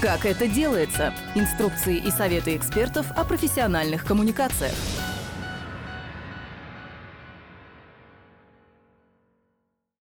[0.00, 1.12] Как это делается?
[1.34, 4.72] Инструкции и советы экспертов о профессиональных коммуникациях.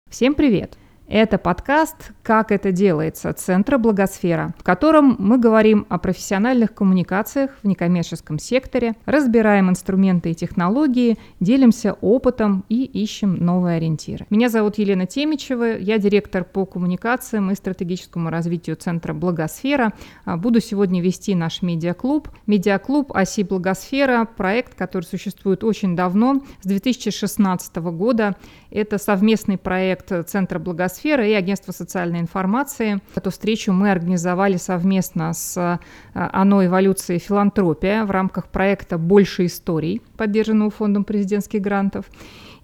[0.10, 0.78] Всем привет!
[1.08, 7.68] Это подкаст «Как это делается» Центра Благосфера, в котором мы говорим о профессиональных коммуникациях в
[7.68, 14.26] некоммерческом секторе, разбираем инструменты и технологии, делимся опытом и ищем новые ориентиры.
[14.32, 19.94] Меня зовут Елена Темичева, я директор по коммуникациям и стратегическому развитию Центра Благосфера.
[20.26, 22.30] А, буду сегодня вести наш медиаклуб.
[22.48, 28.36] Медиаклуб «Оси Благосфера»– проект, который существует очень давно, с 2016 года.
[28.72, 33.00] Это совместный проект Центра Благосфера и Агентства социальной информации.
[33.16, 35.80] Эту встречу мы организовали совместно с э,
[36.14, 42.06] ОНО «Эволюция и филантропия» в рамках проекта «Больше историй», поддержанного Фондом президентских грантов.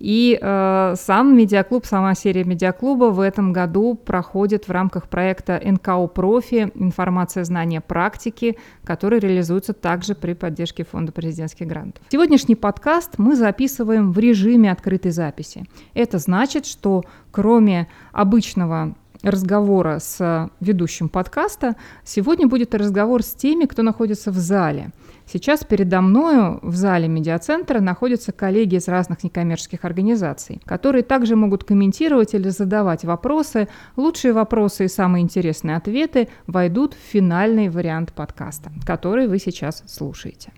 [0.02, 6.08] И э, сам медиаклуб, сама серия медиаклуба в этом году проходит в рамках проекта НКО
[6.08, 6.72] «Профи.
[6.74, 12.04] Информация, знания, практики», который реализуется также при поддержке Фонда президентских грантов.
[12.10, 15.65] Сегодняшний подкаст мы записываем в режиме открытой записи.
[15.93, 23.84] Это значит, что кроме обычного разговора с ведущим подкаста, сегодня будет разговор с теми, кто
[23.84, 24.90] находится в зале.
[25.26, 31.64] Сейчас передо мною в зале медиацентра находятся коллеги из разных некоммерческих организаций, которые также могут
[31.64, 33.68] комментировать или задавать вопросы.
[33.96, 40.52] Лучшие вопросы и самые интересные ответы войдут в финальный вариант подкаста, который вы сейчас слушаете.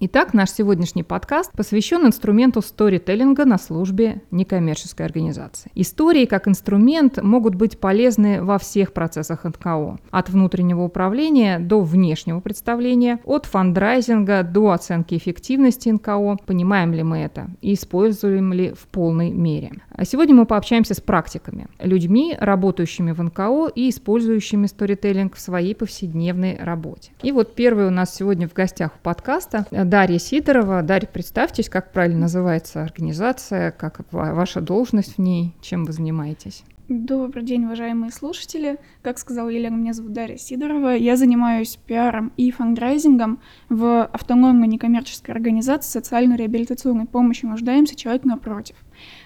[0.00, 5.72] Итак, наш сегодняшний подкаст посвящен инструменту сторителлинга на службе некоммерческой организации.
[5.74, 12.38] Истории как инструмент могут быть полезны во всех процессах НКО, от внутреннего управления до внешнего
[12.38, 18.86] представления, от фандрайзинга до оценки эффективности НКО, понимаем ли мы это и используем ли в
[18.86, 19.72] полной мере.
[19.90, 25.74] А сегодня мы пообщаемся с практиками, людьми, работающими в НКО и использующими сторителлинг в своей
[25.74, 27.10] повседневной работе.
[27.20, 30.82] И вот первый у нас сегодня в гостях у подкаста Дарья Сидорова.
[30.82, 36.62] Дарья, представьтесь, как правильно называется организация, как ваша должность в ней, чем вы занимаетесь?
[36.90, 38.76] Добрый день, уважаемые слушатели.
[39.02, 40.94] Как сказала Елена, меня зовут Дарья Сидорова.
[40.94, 43.40] Я занимаюсь пиаром и фандрайзингом
[43.70, 48.76] в автономной некоммерческой организации социально-реабилитационной помощи нуждаемся человек напротив.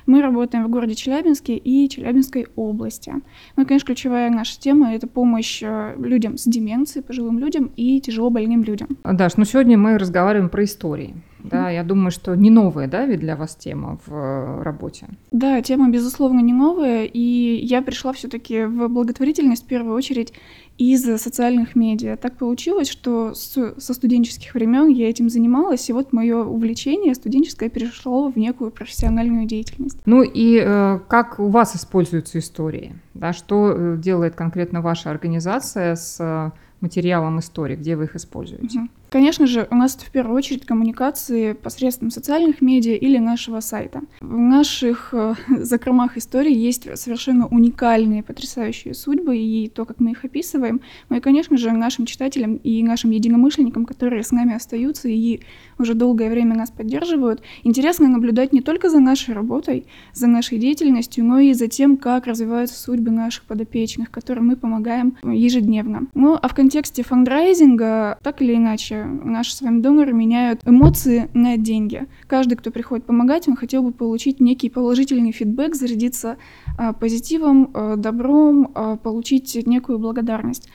[0.06, 3.12] Мы работаем в городе Челябинске и Челябинской области.
[3.56, 8.00] Ну и, конечно, ключевая наша тема— это помощь э, людям с деменцией, пожилым людям и
[8.00, 8.88] тяжело больным людям.
[9.04, 11.14] Даш, ну сегодня мы разговариваем про истории.
[11.42, 15.08] Да, я думаю, что не новая, да, ведь для вас тема в э, работе.
[15.32, 17.20] Да, тема, безусловно, не новая, и
[17.64, 20.32] я пришла все-таки в благотворительность в первую очередь
[20.78, 22.16] из социальных медиа.
[22.16, 27.68] Так получилось, что с, со студенческих времен я этим занималась, и вот мое увлечение студенческое
[27.68, 29.98] перешло в некую профессиональную деятельность.
[30.06, 32.94] Ну и э, как у вас используются истории?
[33.14, 36.50] Да, что э, делает конкретно ваша организация с э,
[36.80, 38.80] материалом истории, где вы их используете?
[38.80, 38.88] Угу.
[39.12, 44.00] Конечно же, у нас это в первую очередь коммуникации посредством социальных медиа или нашего сайта.
[44.22, 50.24] В наших э, закромах истории есть совершенно уникальные, потрясающие судьбы и то, как мы их
[50.24, 50.80] описываем.
[51.10, 55.40] И, конечно же, нашим читателям и нашим единомышленникам, которые с нами остаются и
[55.78, 59.84] уже долгое время нас поддерживают, интересно наблюдать не только за нашей работой,
[60.14, 65.18] за нашей деятельностью, но и за тем, как развиваются судьбы наших подопечных, которым мы помогаем
[65.22, 66.06] ежедневно.
[66.14, 71.56] Ну а в контексте фандрайзинга, так или иначе, наши с вами доноры меняют эмоции на
[71.56, 72.06] деньги.
[72.26, 76.36] Каждый, кто приходит помогать, он хотел бы получить некий положительный фидбэк, зарядиться
[76.78, 80.68] а, позитивом, а, добром, а, получить некую благодарность.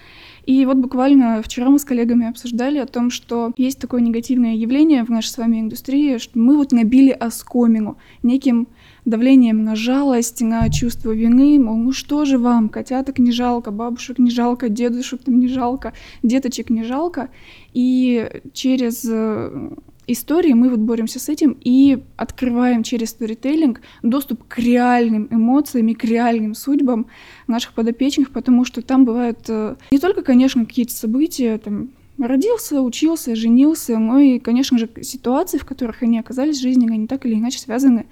[0.47, 5.03] И вот буквально вчера мы с коллегами обсуждали о том, что есть такое негативное явление
[5.03, 8.69] в нашей с вами индустрии, что мы вот набили оскомину неким
[9.07, 14.19] давлением на жалость, на чувство вины, мол, ну что же вам, котяток не жалко, бабушек
[14.19, 17.29] не жалко, дедушек там не жалко, деточек не жалко.
[17.73, 19.69] И через э,
[20.07, 25.93] истории мы вот боремся с этим и открываем через сторителлинг доступ к реальным эмоциям и
[25.93, 27.07] к реальным судьбам
[27.47, 33.35] наших подопечных, потому что там бывают э, не только, конечно, какие-то события, там, родился, учился,
[33.35, 37.35] женился, но и, конечно же, ситуации, в которых они оказались в жизни, они так или
[37.35, 38.07] иначе связаны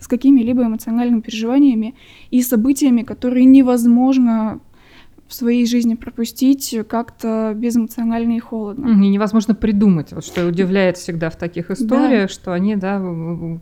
[0.00, 1.94] с какими-либо эмоциональными переживаниями
[2.30, 4.60] и событиями, которые невозможно
[5.28, 8.88] в своей жизни пропустить как-то безэмоционально и холодно.
[8.88, 12.34] И невозможно придумать, вот что удивляет всегда в таких историях, да.
[12.34, 13.02] что они, да,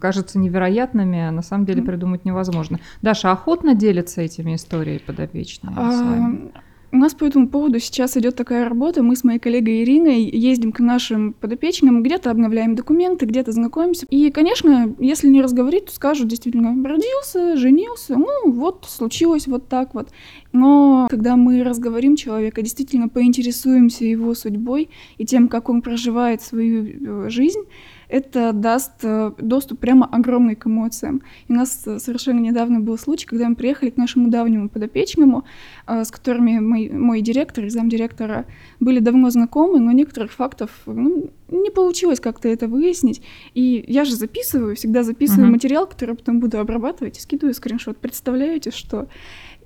[0.00, 2.78] кажутся невероятными, а на самом деле придумать невозможно.
[3.02, 6.52] Даша охотно делится этими историями подопечными а, с вами?
[6.92, 9.02] У нас по этому поводу сейчас идет такая работа.
[9.02, 14.06] Мы с моей коллегой Ириной ездим к нашим подопечным, где-то обновляем документы, где-то знакомимся.
[14.08, 19.94] И, конечно, если не разговорить, то скажут действительно, родился, женился, ну вот, случилось вот так
[19.94, 20.10] вот.
[20.52, 24.88] Но когда мы разговорим человека, действительно поинтересуемся его судьбой
[25.18, 27.62] и тем, как он проживает свою э, жизнь,
[28.08, 31.22] это даст э, доступ прямо огромный к эмоциям.
[31.48, 35.44] И у нас э, совершенно недавно был случай, когда мы приехали к нашему давнему подопечному,
[35.86, 38.46] с которыми мой, мой директор и замдиректора
[38.80, 43.22] были давно знакомы, но некоторых фактов ну, не получилось как-то это выяснить.
[43.54, 45.52] И я же записываю, всегда записываю uh-huh.
[45.52, 47.98] материал, который потом буду обрабатывать и скидываю скриншот.
[47.98, 49.08] Представляете, что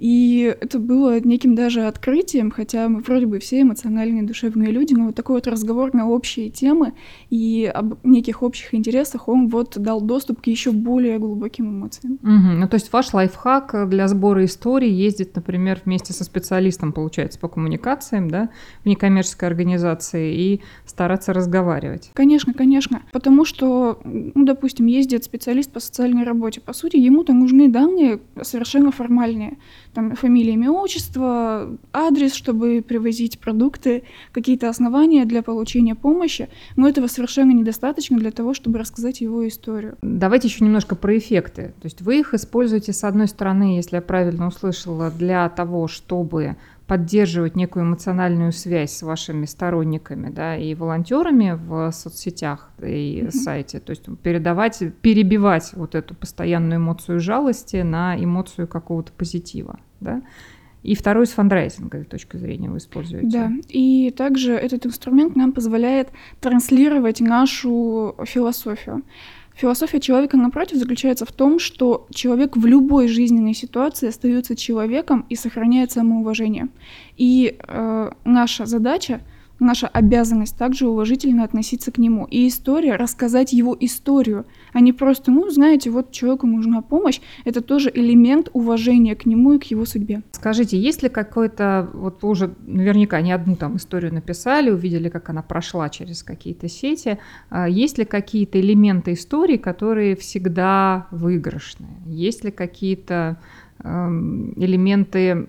[0.01, 5.07] и это было неким даже открытием, хотя мы вроде бы все эмоциональные, душевные люди, но
[5.07, 6.95] вот такой вот разговор на общие темы
[7.29, 12.15] и об неких общих интересах, он вот дал доступ к еще более глубоким эмоциям.
[12.15, 12.61] Угу.
[12.61, 17.49] Ну, то есть ваш лайфхак для сбора историй ездить, например, вместе со специалистом, получается, по
[17.49, 18.51] коммуникациям, да,
[18.83, 22.11] в некоммерческой организации и стараться разговаривать.
[22.15, 23.03] Конечно, конечно.
[23.13, 26.61] Потому что, ну, допустим, ездит специалист по социальной работе.
[26.61, 29.57] По сути, ему-то нужны данные совершенно формальные
[29.95, 37.07] там фамилия, имя, отчество, адрес, чтобы привозить продукты, какие-то основания для получения помощи, но этого
[37.07, 39.97] совершенно недостаточно для того, чтобы рассказать его историю.
[40.03, 41.75] Давайте еще немножко про эффекты.
[41.81, 46.57] То есть вы их используете, с одной стороны, если я правильно услышала, для того, чтобы
[46.87, 53.31] поддерживать некую эмоциональную связь с вашими сторонниками да, и волонтерами в соцсетях и mm-hmm.
[53.31, 53.81] сайте.
[53.81, 59.79] То есть передавать, перебивать вот эту постоянную эмоцию жалости на эмоцию какого-то позитива.
[60.01, 60.23] Да?
[60.83, 63.29] И второй с фандрайзинговой точки зрения вы используете.
[63.29, 66.09] Да, и также этот инструмент нам позволяет
[66.41, 69.03] транслировать нашу философию.
[69.61, 75.37] Философия человека напротив заключается в том, что человек в любой жизненной ситуации остается человеком и
[75.37, 76.69] сохраняет самоуважение.
[77.19, 79.21] И э, наша задача
[79.59, 82.25] наша обязанность также уважительно относиться к нему.
[82.25, 87.61] И история, рассказать его историю, а не просто, ну, знаете, вот человеку нужна помощь, это
[87.61, 90.23] тоже элемент уважения к нему и к его судьбе.
[90.33, 95.31] Скажите, есть ли какой-то, вот вы уже наверняка не одну там историю написали, увидели, как
[95.31, 97.19] она прошла через какие-то сети,
[97.49, 101.97] а есть ли какие-то элементы истории, которые всегда выигрышные?
[102.07, 103.39] Есть ли какие-то
[103.83, 105.49] элементы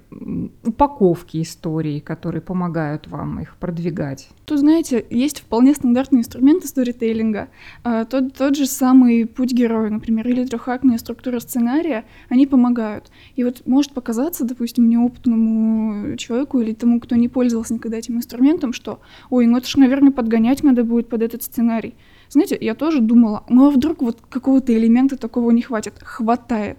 [0.63, 4.29] упаковки историй, которые помогают вам их продвигать?
[4.45, 7.49] Тут, знаете, есть вполне стандартный инструмент сторителлинга.
[7.83, 13.11] А, тот, тот же самый путь героя, например, или трехактная структура сценария, они помогают.
[13.35, 18.73] И вот может показаться, допустим, неопытному человеку или тому, кто не пользовался никогда этим инструментом,
[18.73, 21.95] что, ой, ну это же, наверное, подгонять надо будет под этот сценарий.
[22.29, 25.95] Знаете, я тоже думала, ну а вдруг вот какого-то элемента такого не хватит?
[26.01, 26.77] Хватает.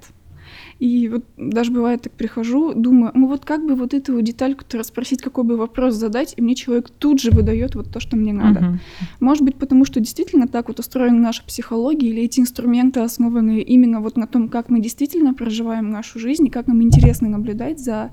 [0.78, 5.22] И вот даже бывает так прихожу, думаю, ну вот как бы вот эту детальку-то расспросить,
[5.22, 8.60] какой бы вопрос задать, и мне человек тут же выдает вот то, что мне надо.
[8.60, 8.76] Uh-huh.
[9.20, 14.00] Может быть, потому что действительно так вот устроена наша психология, или эти инструменты основаны именно
[14.00, 18.10] вот на том, как мы действительно проживаем нашу жизнь, и как нам интересно наблюдать за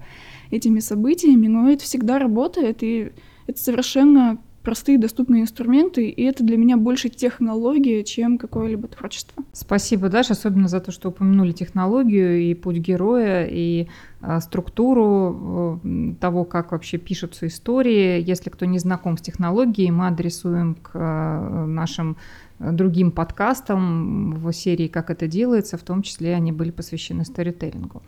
[0.51, 3.11] этими событиями, но это всегда работает, и
[3.47, 4.37] это совершенно
[4.69, 9.43] простые доступные инструменты, и это для меня больше технология, чем какое-либо творчество.
[9.51, 13.87] Спасибо, Даша, особенно за то, что упомянули технологию и путь героя, и
[14.21, 18.21] а, структуру э, того, как вообще пишутся истории.
[18.21, 22.17] Если кто не знаком с технологией, мы адресуем к э, нашим
[22.59, 28.03] другим подкастам в серии «Как это делается», в том числе они были посвящены сторителлингу.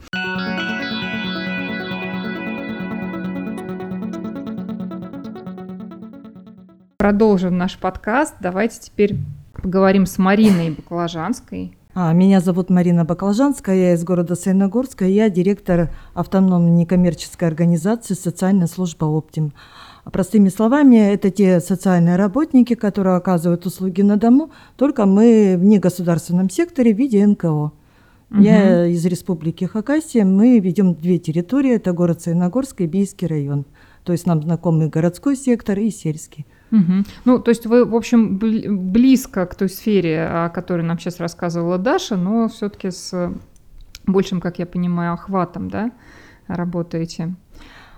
[7.01, 8.35] Продолжим наш подкаст.
[8.41, 9.15] Давайте теперь
[9.59, 11.75] поговорим с Мариной Баклажанской.
[11.95, 18.67] А, меня зовут Марина Баклажанская, я из города Саяногорска, я директор автономной некоммерческой организации «Социальная
[18.67, 19.51] служба «Оптим».
[20.11, 26.51] Простыми словами, это те социальные работники, которые оказывают услуги на дому, только мы в негосударственном
[26.51, 27.47] секторе в виде НКО.
[27.49, 27.71] Угу.
[28.41, 33.65] Я из республики Хакасия, мы ведем две территории, это город Саяногорск и Бийский район.
[34.03, 36.45] То есть нам знакомы городской сектор и сельский.
[36.71, 37.03] Угу.
[37.25, 41.77] Ну, то есть вы, в общем, близко к той сфере, о которой нам сейчас рассказывала
[41.77, 43.33] Даша, но все-таки с
[44.05, 45.91] большим, как я понимаю, охватом, да,
[46.47, 47.35] работаете.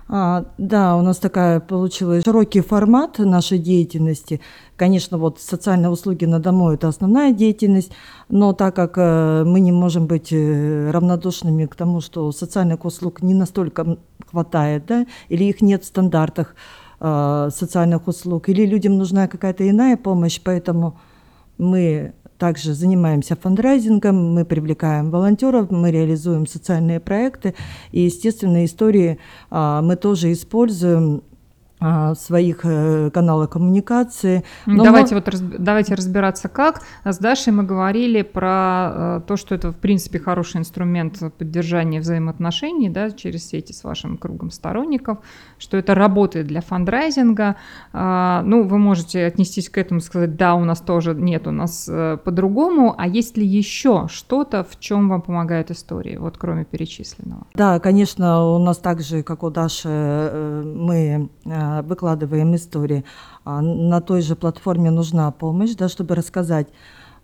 [0.06, 4.40] А, да, у нас такая получилась широкий формат нашей деятельности.
[4.76, 7.90] Конечно, вот социальные услуги на дому– это основная деятельность,
[8.28, 13.22] но так как э, мы не можем быть э, равнодушными к тому, что социальных услуг
[13.22, 13.96] не настолько
[14.30, 16.54] хватает, да, или их нет в стандартах,
[16.98, 20.98] социальных услуг, или людям нужна какая-то иная помощь, поэтому
[21.58, 27.54] мы также занимаемся фандрайзингом, мы привлекаем волонтеров, мы реализуем социальные проекты,
[27.92, 29.18] и, естественно, истории
[29.50, 31.22] а, мы тоже используем
[31.84, 34.44] в своих э, каналах коммуникации.
[34.66, 35.20] Но давайте, мы...
[35.20, 35.54] вот, разб...
[35.58, 36.82] давайте разбираться как.
[37.04, 42.88] С Дашей мы говорили про э, то, что это, в принципе, хороший инструмент поддержания взаимоотношений
[42.88, 45.18] да, через сети с вашим кругом сторонников,
[45.58, 47.56] что это работает для фандрайзинга.
[47.92, 51.50] А, ну, вы можете отнестись к этому и сказать, да, у нас тоже нет, у
[51.50, 52.94] нас э, по-другому.
[52.96, 57.46] А есть ли еще что-то, в чем вам помогает история, вот кроме перечисленного?
[57.54, 61.28] Да, конечно, у нас также, как у Даши, мы
[61.82, 63.04] выкладываем истории.
[63.44, 66.68] А на той же платформе нужна помощь, да, чтобы рассказать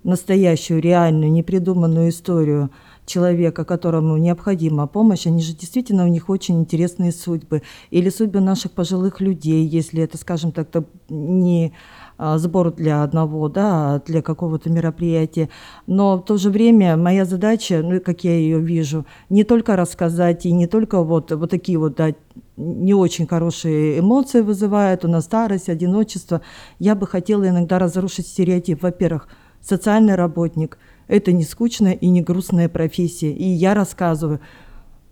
[0.03, 2.71] настоящую, реальную, непридуманную историю
[3.07, 7.63] человека, которому необходима помощь, они же действительно у них очень интересные судьбы.
[7.91, 10.69] Или судьбы наших пожилых людей, если это, скажем так,
[11.09, 11.73] не
[12.21, 15.49] сбор для одного, да, а для какого-то мероприятия.
[15.87, 20.45] Но в то же время моя задача, ну, как я ее вижу, не только рассказать
[20.45, 22.13] и не только вот, вот такие вот да,
[22.57, 26.43] не очень хорошие эмоции вызывает, у нас старость, одиночество.
[26.79, 28.83] Я бы хотела иногда разрушить стереотип.
[28.83, 29.29] Во-первых,
[29.61, 33.33] социальный работник– это не скучная и не грустная профессия.
[33.33, 34.41] И я рассказываю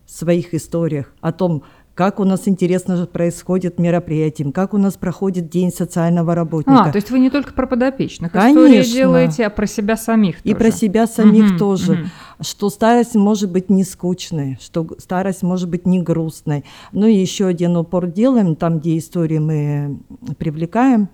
[0.04, 1.62] в своих историях о том,
[1.98, 6.84] как у нас интересно происходит мероприятие, как у нас проходит день социального работника.
[6.84, 8.94] А, то есть вы не только про подопечных Конечно.
[8.94, 10.54] делаете, а про себя самих И тоже.
[10.54, 11.92] про себя самих угу, тоже.
[11.94, 12.00] Угу.
[12.42, 16.64] Что старость может быть не скучной, что старость может быть не грустной.
[16.92, 19.98] Ну и еще один упор делаем, там, где истории мы
[20.38, 21.08] привлекаем,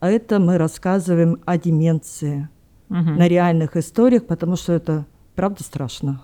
[0.00, 2.48] а это мы рассказываем о деменции
[2.88, 2.96] угу.
[2.98, 6.22] на реальных историях, потому что это правда страшно.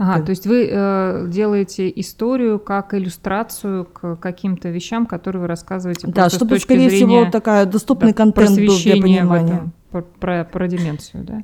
[0.00, 0.24] Ага, да.
[0.24, 6.06] то есть вы э, делаете историю как иллюстрацию к каким-то вещам, которые вы рассказываете.
[6.06, 9.54] Да, чтобы, скорее всего, такая доступный да, контент был для понимания.
[9.56, 11.42] Этом, про, про, про деменцию, да.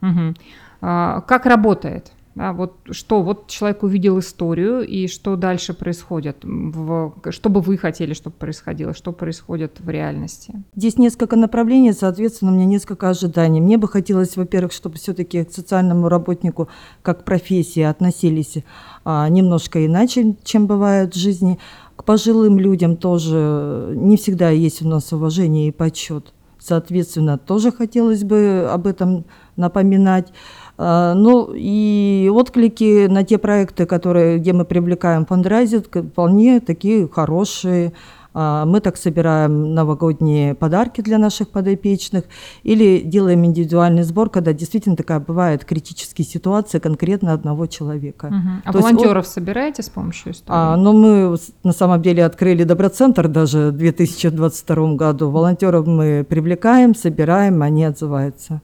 [0.00, 0.34] Угу.
[0.80, 2.12] А, как работает?
[2.38, 6.36] Да, вот что, вот человек увидел историю, и что дальше происходит?
[6.44, 8.94] В, что бы вы хотели, чтобы происходило?
[8.94, 10.54] Что происходит в реальности?
[10.76, 13.60] Здесь несколько направлений, соответственно, у меня несколько ожиданий.
[13.60, 16.68] Мне бы хотелось, во-первых, чтобы все-таки к социальному работнику
[17.02, 18.58] как профессии относились
[19.04, 21.58] а, немножко иначе, чем бывает в жизни.
[21.96, 26.32] К пожилым людям тоже не всегда есть у нас уважение и почет.
[26.60, 29.24] Соответственно, тоже хотелось бы об этом
[29.56, 30.32] напоминать.
[30.78, 37.92] А, ну и отклики на те проекты, которые, где мы привлекаем фандрайзинг, вполне такие хорошие.
[38.32, 42.24] А, мы так собираем новогодние подарки для наших подопечных
[42.62, 48.26] или делаем индивидуальный сбор, когда действительно такая бывает критическая ситуация конкретно одного человека.
[48.26, 48.36] Угу.
[48.64, 50.56] А То волонтеров есть, собираете с помощью истории?
[50.56, 55.30] А, ну, мы на самом деле открыли Доброцентр даже в 2022 году.
[55.30, 58.60] Волонтеров мы привлекаем, собираем, они отзываются.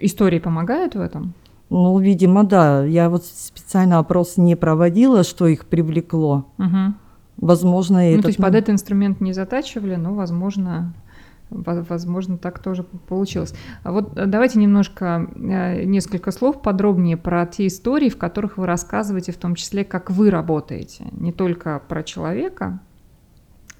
[0.00, 1.32] Истории помогают в этом?
[1.70, 2.84] Ну, видимо, да.
[2.84, 6.46] Я вот специально опрос не проводила, что их привлекло.
[6.58, 6.94] Угу.
[7.38, 8.22] Возможно, ну, это...
[8.22, 10.94] то есть под этот инструмент не затачивали, но, возможно,
[11.50, 13.54] возможно, так тоже получилось.
[13.82, 18.66] А вот э, давайте немножко, э, несколько слов подробнее про те истории, в которых вы
[18.66, 21.06] рассказываете, в том числе, как вы работаете.
[21.12, 22.80] Не только про человека,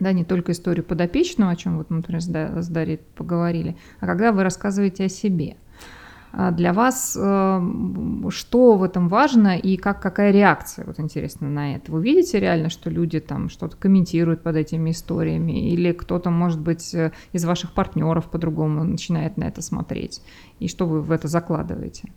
[0.01, 4.33] да, не только историю подопечного, о чем вот мы, например, с Дарьей поговорили, а когда
[4.33, 5.57] вы рассказываете о себе.
[6.37, 11.77] А для вас эм, что в этом важно и как, какая реакция, вот интересно, на
[11.77, 11.93] это?
[11.93, 16.93] Вы видите реально, что люди там что-то комментируют под этими историями или кто-то, может быть,
[16.93, 20.23] э, из ваших партнеров по-другому начинает на это смотреть?
[20.59, 22.11] И что вы в это закладываете?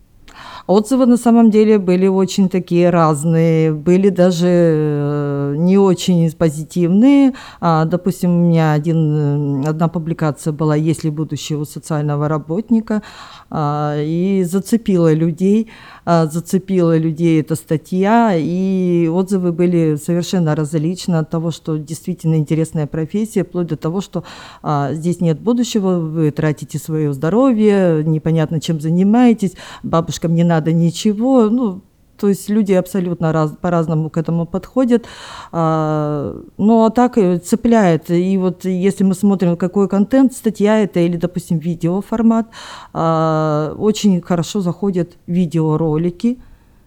[0.66, 7.32] Отзывы на самом деле были очень такие разные, были даже э, не очень позитивные.
[7.60, 13.02] А, допустим, у меня один, э, одна публикация была «Есть ли будущее у социального работника?»
[13.50, 15.68] А, и зацепила людей,
[16.04, 22.86] а, зацепила людей эта статья, и отзывы были совершенно различны от того, что действительно интересная
[22.86, 24.24] профессия, вплоть до того, что
[24.92, 31.82] здесь нет будущего, вы тратите свое здоровье, непонятно чем занимаетесь, бабушкам не надо ничего, ну,
[32.18, 35.06] то есть люди абсолютно раз, по-разному к этому подходят.
[35.52, 38.10] А, ну, а так цепляет.
[38.10, 42.48] И вот если мы смотрим, какой контент, статья это или, допустим, видеоформат,
[42.92, 46.38] а, очень хорошо заходят видеоролики.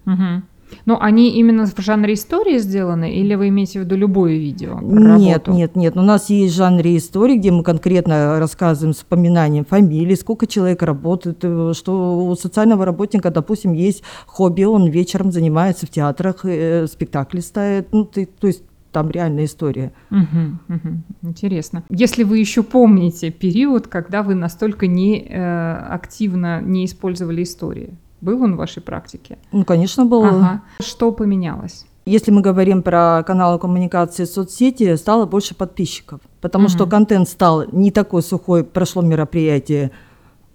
[0.05, 0.41] Угу.
[0.85, 4.79] Ну, они именно в жанре истории сделаны, или вы имеете в виду любое видео?
[4.81, 5.97] Нет, нет, нет.
[5.97, 11.39] У нас есть жанр истории, где мы конкретно рассказываем с упоминанием фамилии, сколько человек работает,
[11.43, 17.39] э, что у социального работника, допустим, есть хобби, он вечером занимается в театрах, э, спектакли
[17.39, 17.93] ставит.
[17.93, 19.93] Ну, ты, то есть там реальная история.
[20.09, 21.03] Мгм, мгм.
[21.21, 21.83] Интересно.
[21.89, 28.41] Если вы еще помните период, когда вы настолько не э, активно не использовали истории, был
[28.43, 29.37] он в вашей практике?
[29.51, 30.27] Ну, конечно, было.
[30.29, 30.61] Ага.
[30.79, 31.85] Что поменялось?
[32.05, 36.89] Если мы говорим про каналы коммуникации соцсети, стало больше подписчиков, потому что Мгм.
[36.89, 39.91] контент стал не такой сухой, прошло мероприятие,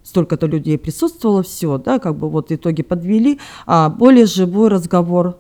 [0.03, 5.39] столько-то людей присутствовало, все, да, как бы вот итоги подвели, а более живой разговор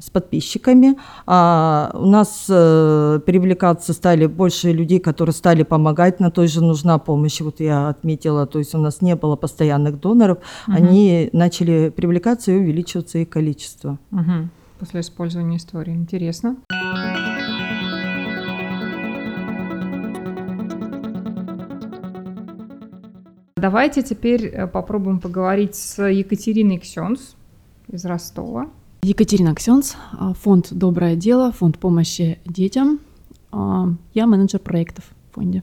[0.00, 0.96] с подписчиками.
[1.26, 6.98] А у нас э, привлекаться стали больше людей, которые стали помогать, на той же нужна
[6.98, 10.76] помощь, вот я отметила, то есть у нас не было постоянных доноров, Мгм.
[10.76, 13.98] они начали привлекаться и увеличиваться их количество.
[14.10, 14.50] Мгм.
[14.78, 15.92] После использования истории.
[15.94, 16.56] Интересно.
[23.56, 27.36] Давайте теперь э, попробуем поговорить с Екатериной Ксенс
[27.88, 28.70] из Ростова.
[29.02, 33.00] Екатерина Ксенс, а, фонд «Доброе дело», фонд помощи детям.
[33.50, 35.62] А, Я менеджер проектов в фонде.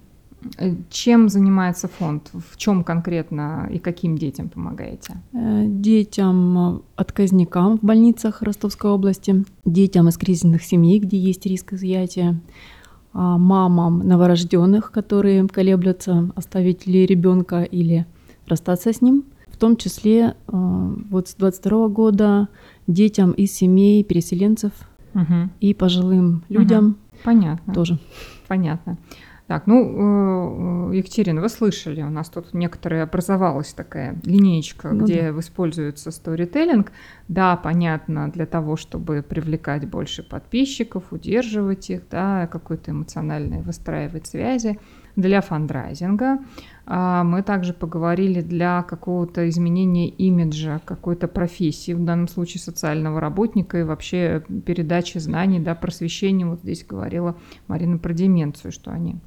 [0.57, 2.31] Э, Чем занимается фонд?
[2.33, 5.17] В чем конкретно и каким детям помогаете?
[5.33, 11.73] Э, Детям, а, отказникам в больницах Ростовской области, детям из кризисных семей, где есть риск
[11.73, 12.39] изъятия,
[13.13, 18.05] мамам новорожденных, которые колеблются, оставить ли ребенка или
[18.47, 19.23] расстаться с ним.
[19.47, 22.47] В том числе вот с 22 года
[22.87, 24.71] детям из семей переселенцев
[25.13, 25.51] Мгм.
[25.59, 27.73] и пожилым людям Понятно.
[27.73, 27.99] тоже.
[28.47, 28.97] Понятно.
[29.47, 35.33] Так, ну, э, Екатерина, вы слышали, у нас тут некоторая образовалась такая линеечка, Ну где
[35.39, 36.91] используется сторителлинг.
[37.29, 44.79] Да, понятно, для того, чтобы привлекать больше подписчиков, удерживать их, да, какой-то эмоциональной выстраивать связи.
[45.15, 46.39] Для фандрайзинга
[46.89, 53.83] мы также поговорили для какого-то изменения имиджа какой-то профессии, в данном случае социального работника и
[53.83, 56.45] вообще передачи знаний, да, просвещения.
[56.45, 57.35] Вот здесь говорила
[57.67, 59.17] Марина про деменцию, что они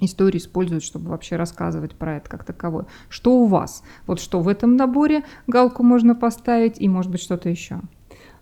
[0.00, 2.86] истории используют, чтобы вообще рассказывать про это как таковое.
[3.08, 3.82] Что у вас?
[4.06, 7.80] Вот что в этом наборе галку можно поставить и, может быть, что-то еще?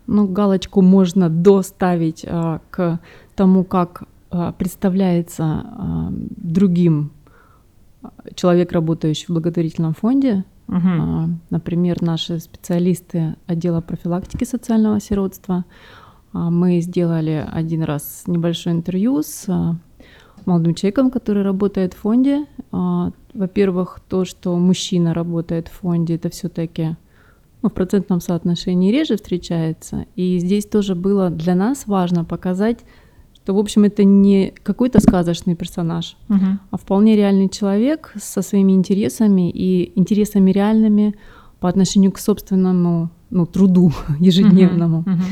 [0.06, 3.00] Ну, галочку можно доставить а, к
[3.34, 7.17] тому, как а, представляется а, другим а,
[8.34, 10.44] человек, работающий в благотворительном фонде.
[10.68, 15.64] А, Например, наши специалисты отдела профилактики социального сиротства.
[16.32, 19.76] А, Мы сделали один раз небольшое интервью с а,
[20.44, 22.46] молодым человеком, который работает в фонде.
[22.70, 26.96] Во-первых, то, что мужчина работает в фонде, это все-таки
[27.62, 30.06] ну, в процентном соотношении реже встречается.
[30.16, 32.78] И здесь тоже было для нас важно показать,
[33.48, 36.60] что, в общем, это не какой-то сказочный персонаж, Мгм.
[36.70, 41.14] а вполне реальный человек со своими интересами и интересами реальными
[41.58, 44.98] по отношению к собственному ну, труду ежедневному.
[45.06, 45.22] Мгм.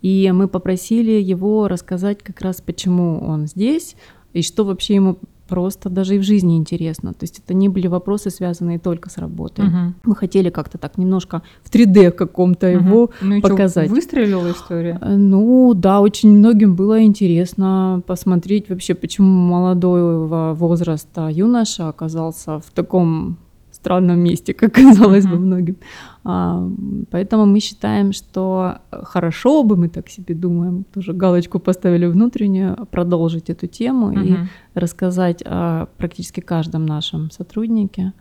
[0.00, 3.94] И мы попросили его рассказать как раз, почему он здесь
[4.32, 7.12] и что вообще ему просто даже и в жизни интересно.
[7.12, 9.64] То есть это не были вопросы, связанные только с работой.
[9.64, 9.94] Мгм.
[10.04, 13.10] Мы хотели как-то так немножко в 3D каком-то его.
[13.20, 13.90] Ну показать.
[13.90, 14.98] выстрелила история?
[15.00, 22.70] Э, Ну да, очень многим было интересно посмотреть вообще, почему молодого возраста юноша оказался в
[22.74, 23.38] таком
[23.86, 25.76] странном месте, как казалось бы многим.
[26.24, 26.68] А,
[27.10, 33.50] Поэтому мы считаем, что хорошо бы, мы так себе думаем, тоже галочку поставили внутреннюю, продолжить
[33.50, 34.36] эту тему и
[34.74, 38.12] рассказать о практически каждом нашем сотруднике.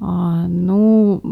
[0.00, 1.22] А, ну,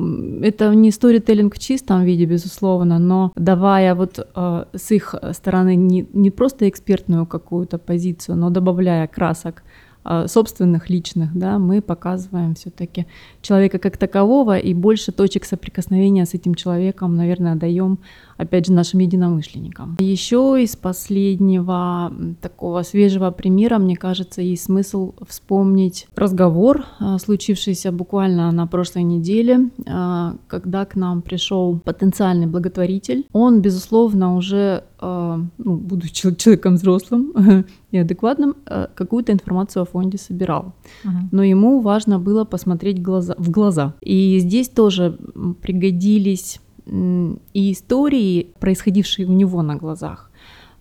[0.42, 6.06] это не сторителлинг в чистом виде, безусловно, но давая вот а, с их стороны не,
[6.14, 9.62] не просто экспертную какую-то позицию, но добавляя красок
[10.26, 13.06] собственных личных, да, мы показываем все-таки
[13.42, 17.98] человека как такового и больше точек соприкосновения с этим человеком, наверное, даем,
[18.36, 19.96] опять же, нашим единомышленникам.
[19.98, 28.52] Еще из последнего такого свежего примера, мне кажется, есть смысл вспомнить разговор, а, случившийся буквально
[28.52, 33.26] на прошлой неделе, а, когда к нам пришел потенциальный благотворитель.
[33.32, 37.32] Он, безусловно, уже, а, ну, будучи человеком взрослым
[37.90, 38.56] и адекватным,
[38.94, 41.28] какую-то информацию о фонде собирал Мгм.
[41.32, 43.94] но ему важно было посмотреть глаза, в глаза.
[44.00, 45.18] И здесь тоже
[45.62, 50.30] пригодились и истории, происходившие у него на глазах.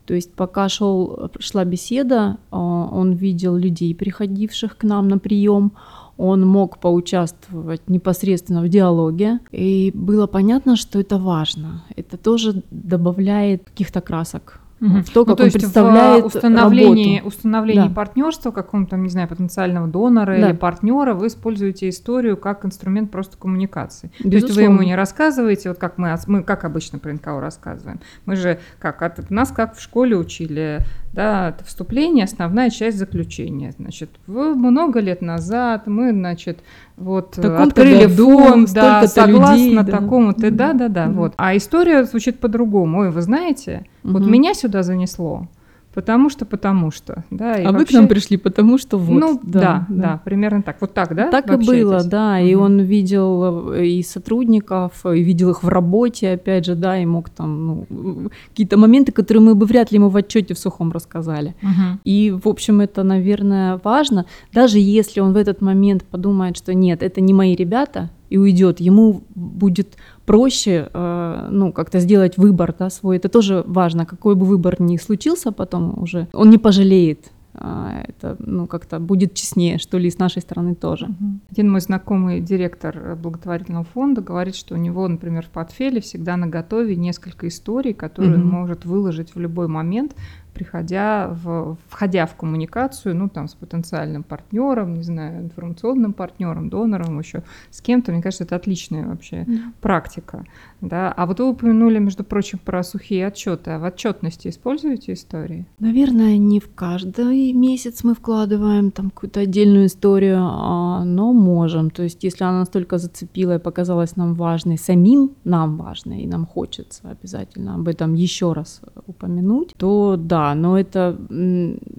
[0.06, 5.72] То есть пока шел, шла беседа, а, он видел людей, приходивших к нам на прием,
[6.18, 11.84] он мог поучаствовать непосредственно в диалоге, и было понятно, что это важно.
[11.96, 17.18] Это тоже добавляет каких-то красок В то, Ну, как то он есть представляет в установлении,
[17.18, 17.28] работу.
[17.36, 17.94] установлении Да.
[17.96, 20.50] партнерства какого-то, не знаю, потенциального донора Да.
[20.50, 24.08] или партнера, вы используете историю как инструмент просто коммуникации.
[24.08, 24.62] То есть вы Безусловно.
[24.74, 28.00] ему не рассказываете, вот как мы, мы как обычно про НКО рассказываем.
[28.26, 30.80] Мы же как от, нас как в школе учили,
[31.16, 33.74] да, это вступление, основная часть заключения.
[33.78, 36.60] Значит, много лет назад мы, значит,
[36.98, 39.84] вот открыли фонд, да, согласно людей, да.
[40.00, 41.12] такому-то, да, да, да, Да.
[41.12, 41.34] вот.
[41.38, 43.00] А история звучит по-другому.
[43.00, 44.32] Ой, вы знаете, вот Мгм.
[44.32, 45.48] меня сюда занесло,
[45.96, 47.56] потому что, потому что, да.
[47.56, 49.20] и А вы к вообще- нам пришли, потому что вот.
[49.20, 50.78] ну да, да, примерно так.
[50.82, 51.32] Вот так, да?
[51.32, 52.40] Так и было, да.
[52.40, 57.06] И он видел э, и сотрудников, и видел их в работе, опять же, да, и
[57.06, 60.92] мог там ну, какие-то моменты, которые мы бы вряд ли ему в отчете в сухом
[60.92, 61.56] рассказали.
[61.62, 62.00] Мгм.
[62.04, 64.26] И, в общем, это, наверное, важно.
[64.54, 68.80] Даже если он в этот момент подумает, что нет, это не мои ребята, и уйдет,
[68.80, 69.96] ему будет
[70.26, 73.18] проще, э, ну, как-то сделать выбор, да, свой.
[73.18, 77.32] Это тоже важно, какой бы выбор ни случился потом уже, он не пожалеет.
[77.58, 81.08] А, Это, ну, как-то будет честнее, что ли, с нашей стороны тоже.
[81.50, 86.48] Один мой знакомый директор благотворительного фонда говорит, что у него, например, в портфеле всегда на
[86.48, 88.50] готове несколько историй, которые он Мгм.
[88.50, 90.16] может выложить в любой момент,
[90.56, 97.20] приходя в, входя в коммуникацию, ну, там, с потенциальным партнером, не знаю, информационным партнером, донором,
[97.20, 98.12] еще с кем-то.
[98.12, 99.46] Мне кажется, это отличная вообще
[99.82, 100.46] практика.
[100.82, 101.12] Да?
[101.12, 103.72] А вот вы упомянули, между прочим, про сухие отчеты.
[103.72, 105.66] А в отчетности используете истории?
[105.80, 111.90] Наверное, не в каждый месяц мы вкладываем там какую-то отдельную историю, а, но можем.
[111.90, 116.46] То есть, если она настолько зацепила и показалась нам важной, самим нам важной, и нам
[116.46, 121.18] хочется обязательно об этом еще раз упомянуть, то да, но это,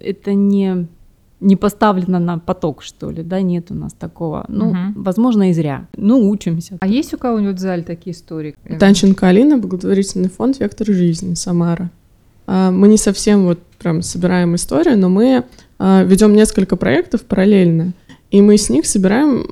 [0.00, 0.87] это не
[1.38, 4.46] не поставлено на поток, что ли, да, нет у нас такого.
[4.48, 4.94] Ну, Мгм.
[5.02, 5.87] возможно, и зря.
[5.94, 6.78] Ну, учимся.
[6.80, 8.54] А есть у кого-нибудь в зале такие истории?
[8.80, 11.90] Танченко Алина, благотворительный фонд «Вектор жизни», Самара.
[12.46, 15.44] А, Мы не совсем вот прям собираем историю, но мы
[15.78, 17.92] а, ведем несколько проектов параллельно,
[18.37, 19.46] и мы с них собираем,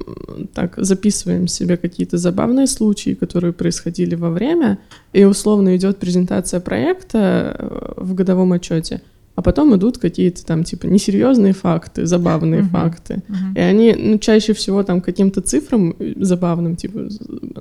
[0.53, 4.79] так, записываем себе какие-то забавные случаи, которые происходили во время,
[5.14, 9.01] и условно идет презентация проекта э, в годовом отчете,
[9.37, 12.68] а потом идут какие-то там типа несерьезные факты, забавные Мгм.
[12.68, 13.23] факты.
[13.27, 13.55] Мгм.
[13.57, 17.09] И они, ну, чаще всего там каким-то цифрам э, забавным, типа,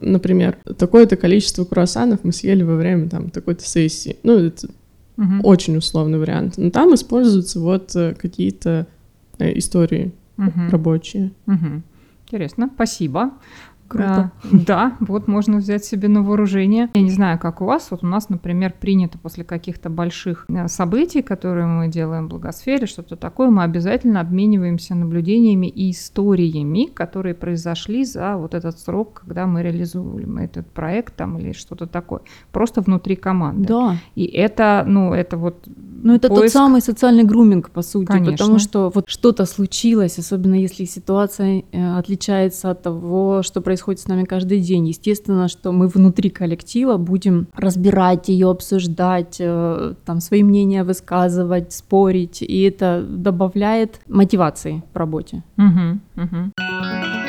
[0.02, 4.18] например, такое-то количество круассанов мы съели во время там такой-то сессии.
[4.24, 4.68] Ну, это
[5.16, 5.40] Мгм.
[5.46, 6.56] очень условный вариант.
[6.58, 8.88] Но там используются вот э, какие-то
[9.40, 10.70] истории Мгм.
[10.70, 11.32] рабочие.
[11.46, 11.84] Мгм.
[12.26, 13.32] Интересно, спасибо.
[13.94, 14.32] Круто.
[14.44, 16.90] Да, да, вот можно взять себе на вооружение.
[16.94, 17.88] Я не знаю, как у вас.
[17.92, 22.88] Вот у нас, например, принято после каких-то больших э, событий, которые мы делаем в благосфере,
[22.88, 29.46] что-то такое, мы обязательно обмениваемся наблюдениями и историями, которые произошли за вот этот срок, когда
[29.46, 32.22] мы реализуем этот проект там или что-то такое.
[32.52, 33.68] Просто внутри команды.
[33.68, 33.98] Да.
[34.16, 35.68] И это, ну, это вот
[36.04, 36.54] Ну, это тот поиск.
[36.54, 38.32] самый социальный груминг, по сути, Конечно.
[38.32, 44.08] потому что вот что-то случилось, особенно если ситуация э, отличается от того, что происходит с
[44.08, 44.88] нами каждый день.
[44.88, 52.42] Естественно, что мы внутри коллектива будем разбирать ее, обсуждать, э, там свои мнения высказывать, спорить,
[52.42, 55.44] и это добавляет мотивации в работе.
[55.58, 57.23] Мгм, мгм.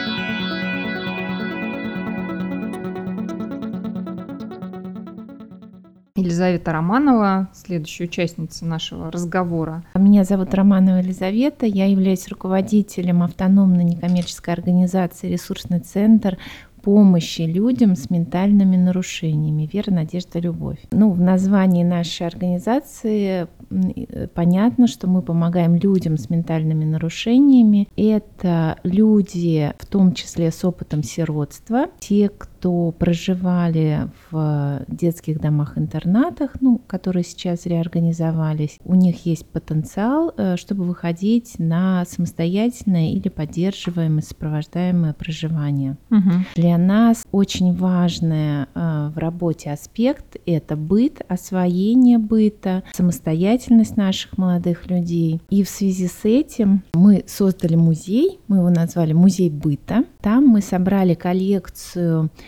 [6.25, 9.85] Елизавета Романова, следующая участница нашего разговора.
[9.95, 16.39] Меня зовут Романова Елизавета, я являюсь руководителем автономной некоммерческой организации «Ресурсный центр»
[16.85, 20.79] помощи людям с ментальными нарушениями «Вера, надежда, любовь».
[20.93, 27.89] Ну, в названии нашей организации э, понятно, что мы помогаем людям с ментальными нарушениями.
[27.97, 36.81] Это люди, в том числе с опытом сиротства, те, кто проживали в детских домах-интернатах, ну,
[36.87, 45.13] которые сейчас реорганизовались, у них есть потенциал, э, чтобы выходить на самостоятельное или поддерживаемое, сопровождаемое
[45.13, 45.97] проживание.
[46.11, 46.47] Мгм.
[46.55, 54.87] Для нас очень важный э, в работе аспект– это быт, освоение быта, самостоятельность наших молодых
[54.91, 55.41] людей.
[55.51, 60.05] И в связи с этим мы создали музей, мы его назвали «Музей быта».
[60.21, 62.31] Там мы собрали коллекцию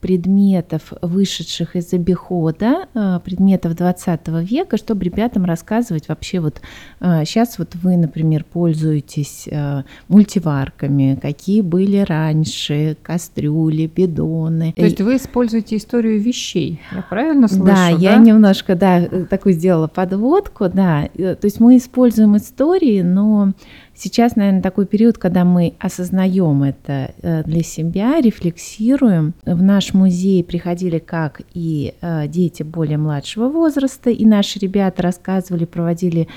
[0.00, 6.60] предметов, вышедших из обихода, э, предметов 20 века, чтобы ребятам рассказывать вообще вот
[7.00, 14.72] сейчас вот вы, например, пользуетесь э, мультиварками, какие были раньше, кастрюли, бидоны.
[14.76, 17.64] То есть вы используете историю вещей, я правильно слышу?
[17.64, 21.08] Да, я немножко, да, такую сделала подводку, да.
[21.16, 23.52] То есть мы используем истории, но
[23.94, 29.34] сейчас, наверное, такой период, когда мы осознаем это э, для себя, рефлексируем.
[29.44, 35.02] В нашем наш музей приходили как и э, дети более младшего возраста, и наши ребята
[35.02, 36.28] рассказывали, проводили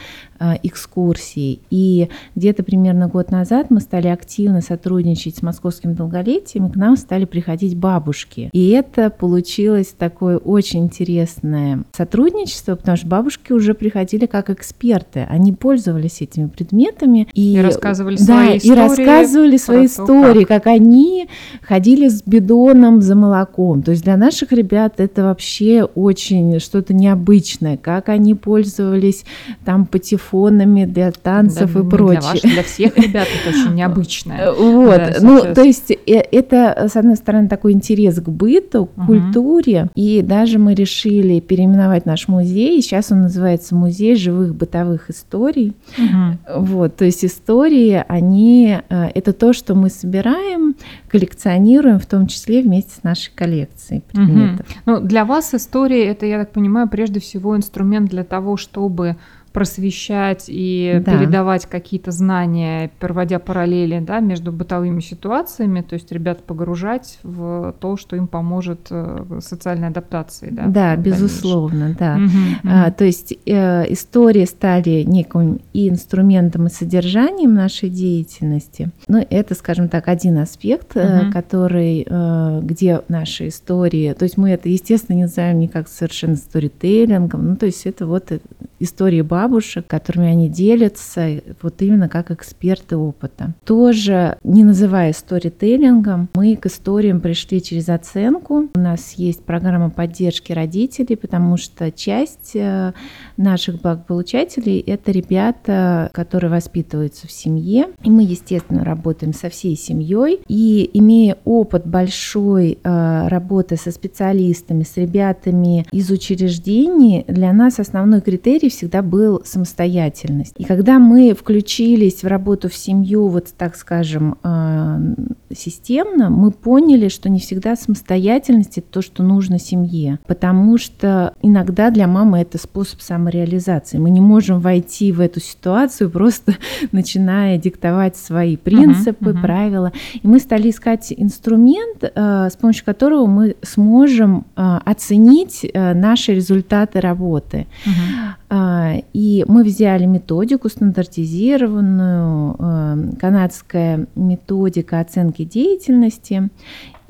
[0.41, 1.59] э, экскурсии.
[1.69, 6.97] И где-то примерно год назад мы стали активно сотрудничать с московским долголетием, и к нам
[6.97, 8.49] стали приходить бабушки.
[8.51, 15.53] И это получилось такое очень интересное сотрудничество, потому что бабушки уже приходили как эксперты, они
[15.53, 20.67] пользовались этими предметами И рассказывали да, свои и истории рассказывали про свои то, истории, как.
[20.67, 21.27] они
[21.61, 23.83] ходили с бидоном за молоком.
[23.83, 29.25] То есть для наших ребят это вообще очень что-то необычное, как они пользовались
[29.65, 29.85] там
[30.31, 32.19] патефонами для танцев Да, и не прочее.
[32.21, 34.51] Для, ваш- для всех ребят это очень необычное.
[34.51, 35.95] Вот, Да, ну, то есть э,
[36.31, 39.07] это, с одной стороны, такой интерес к быту, к Мгм.
[39.07, 45.73] культуре, и даже мы решили переименовать наш музей, сейчас он называется «Музей живых бытовых историй».
[45.97, 46.39] Мгм.
[46.57, 50.75] Вот, то есть истории, они, э, это то, что мы собираем,
[51.07, 54.65] коллекционируем, в том числе вместе с нашей коллекцией предметов.
[54.85, 59.17] Ну, для вас история это, я так понимаю, прежде всего инструмент для того, чтобы
[59.53, 61.17] просвещать и Да.
[61.17, 67.97] передавать какие-то знания, проводя параллели да, между бытовыми ситуациями, то есть ребят погружать в то,
[67.97, 70.49] что им поможет э, социальной адаптации.
[70.51, 72.17] Да, Да, безусловно, да.
[72.17, 72.31] Мгм,
[72.63, 78.89] А, то есть э, истории стали неким и инструментом, и содержанием нашей деятельности.
[79.07, 81.31] Ну, это, скажем так, один аспект, Мгм.
[81.31, 87.49] который, э, где наши истории, то есть мы это, естественно, не называем никак совершенно сторителлингом,
[87.49, 88.39] ну, то есть это вот э,
[88.83, 93.53] истории бабушек, которыми они делятся, вот именно как эксперты опыта.
[93.65, 98.69] Тоже, не называя сторителлингом, мы к историям пришли через оценку.
[98.73, 102.93] У нас есть программа поддержки родителей, потому что часть э,
[103.37, 107.89] наших благополучателей— это ребята, которые воспитываются в семье.
[108.03, 110.39] И мы, естественно, работаем со всей семьей.
[110.47, 118.21] И имея опыт большой э, работы со специалистами, с ребятами из учреждений, для нас основной
[118.21, 120.53] критерий всегда был самостоятельность.
[120.57, 125.15] И когда мы включились в работу в семью, вот так скажем, э,
[125.55, 130.19] системно, мы поняли, что не всегда самостоятельность это то, что нужно семье.
[130.27, 133.97] Потому что иногда для мамы это способ самореализации.
[133.97, 136.55] Мы не можем войти в эту ситуацию просто
[136.91, 139.41] начиная диктовать свои принципы, мгм.
[139.41, 139.91] правила.
[140.21, 146.99] И мы стали искать инструмент, э, с помощью которого мы сможем э, оценить наши результаты
[146.99, 147.67] работы.
[147.85, 148.35] Мгм.
[148.53, 156.49] А, И мы взяли методику стандартизированную, э, канадская методика оценки деятельности.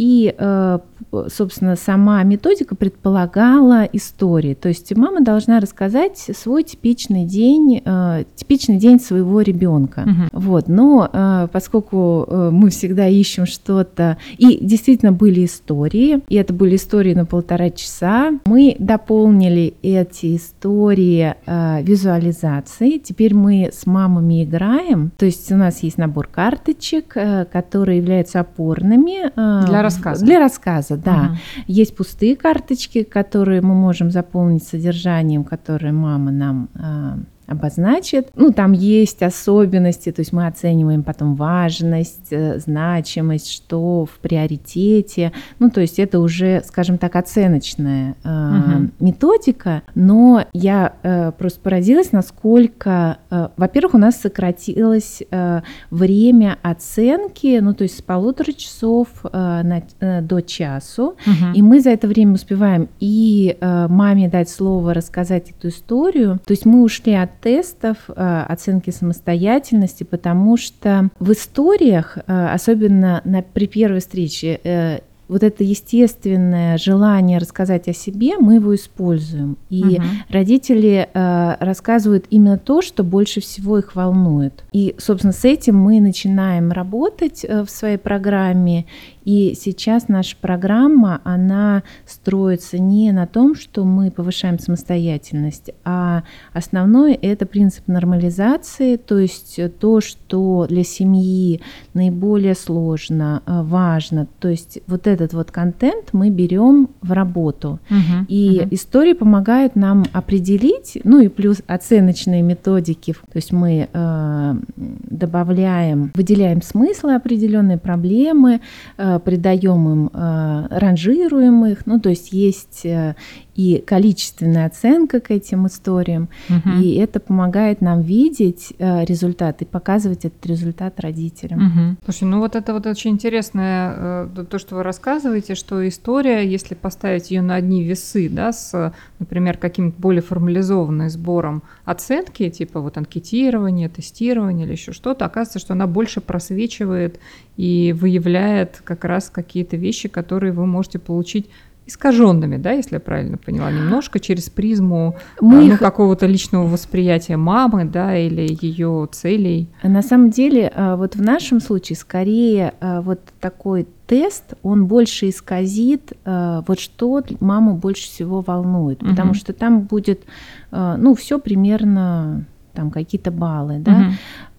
[0.02, 0.80] И, э,
[1.28, 4.56] собственно, сама методика предполагала истории.
[4.56, 10.02] То есть мама должна рассказать свой типичный день, э, типичный день своего ребенка.
[10.02, 10.30] Мгм.
[10.34, 16.78] Вот, но э, поскольку мы всегда ищем что-то, и действительно были истории, и это были
[16.78, 21.36] истории на полтора часа, мы дополнили эти истории
[21.84, 22.98] визуализацией.
[22.98, 27.16] Теперь мы с мамами играем, то есть у нас есть набор карточек,
[27.52, 29.32] которые являются опорными
[29.68, 30.26] Для рассказа.
[30.26, 31.18] Для рассказа, да.
[31.18, 31.38] Мгм.
[31.68, 37.20] Есть пустые карточки, которые мы можем заполнить содержанием, которое мама нам а,
[37.52, 38.30] обозначит.
[38.36, 45.32] Ну, там есть особенности, то есть мы оцениваем потом важность, э, значимость, что в приоритете.
[45.60, 48.92] Ну, то есть это уже, скажем так, оценочная э, Мгм.
[49.00, 57.60] методика, но я э, просто поразилась, насколько, э, во-первых, у нас сократилось э, время оценки,
[57.62, 59.30] ну, то есть с полутора часов э,
[59.64, 61.54] на- э, до часу, Мгм.
[61.54, 66.40] и мы за это время успеваем и э, маме дать слово, рассказать эту историю.
[66.46, 73.22] То есть мы ушли от тестов э, оценки самостоятельности, потому что в историях, э, особенно
[73.26, 79.56] на, при первой встрече, э, вот это естественное желание рассказать о себе, мы его используем.
[79.70, 80.04] И Мгм.
[80.28, 84.66] родители э, рассказывают именно то, что больше всего их волнует.
[84.74, 88.86] И, собственно, с этим мы начинаем работать э, в своей программе.
[89.24, 97.18] И сейчас наша программа, она строится не на том, что мы повышаем самостоятельность, а основное
[97.22, 101.62] это принцип нормализации, то есть то, что для семьи
[101.94, 104.28] наиболее сложно, э, важно.
[104.40, 107.80] То есть вот этот вот контент мы берем в работу.
[107.90, 108.26] Мгм.
[108.28, 108.70] И Мгм.
[108.72, 113.14] истории помогают нам определить, ну и плюс оценочные методики.
[113.14, 118.62] То есть мы э, добавляем, выделяем смыслы определенные проблемы,
[118.98, 121.86] э, придаем им, э, ранжируем их.
[121.86, 123.16] Ну то есть есть э,
[123.56, 126.30] и количественная оценка к этим историям.
[126.50, 126.82] Мгм.
[126.82, 131.60] И это помогает нам видеть э, результат и показывать этот результат родителям.
[131.60, 131.98] Мгм.
[132.06, 136.48] Слушай, ну вот это вот очень интересное, э, то- то, что вы рассказываете, что история,
[136.48, 142.80] если поставить ее на одни весы, да, с, например, каким-то более формализованным сбором оценки, типа
[142.80, 147.20] вот анкетирование, тестирование или еще что-то, оказывается, что она больше просвечивает
[147.58, 151.50] и выявляет как раз какие-то вещи, которые вы можете получить
[151.88, 156.68] искаженными, да, если я правильно поняла, немножко через призму Мы а, ну, их- какого-то личного
[156.68, 159.68] восприятия мамы, да, или ее целей.
[159.84, 165.30] На самом деле, а, вот в нашем случае скорее а, вот такой тест, он больше
[165.30, 170.24] исказит, вот что маму больше всего волнует, потому что там будет,
[170.72, 173.92] ну, все примерно там какие-то баллы, да.
[173.92, 174.12] Мгм.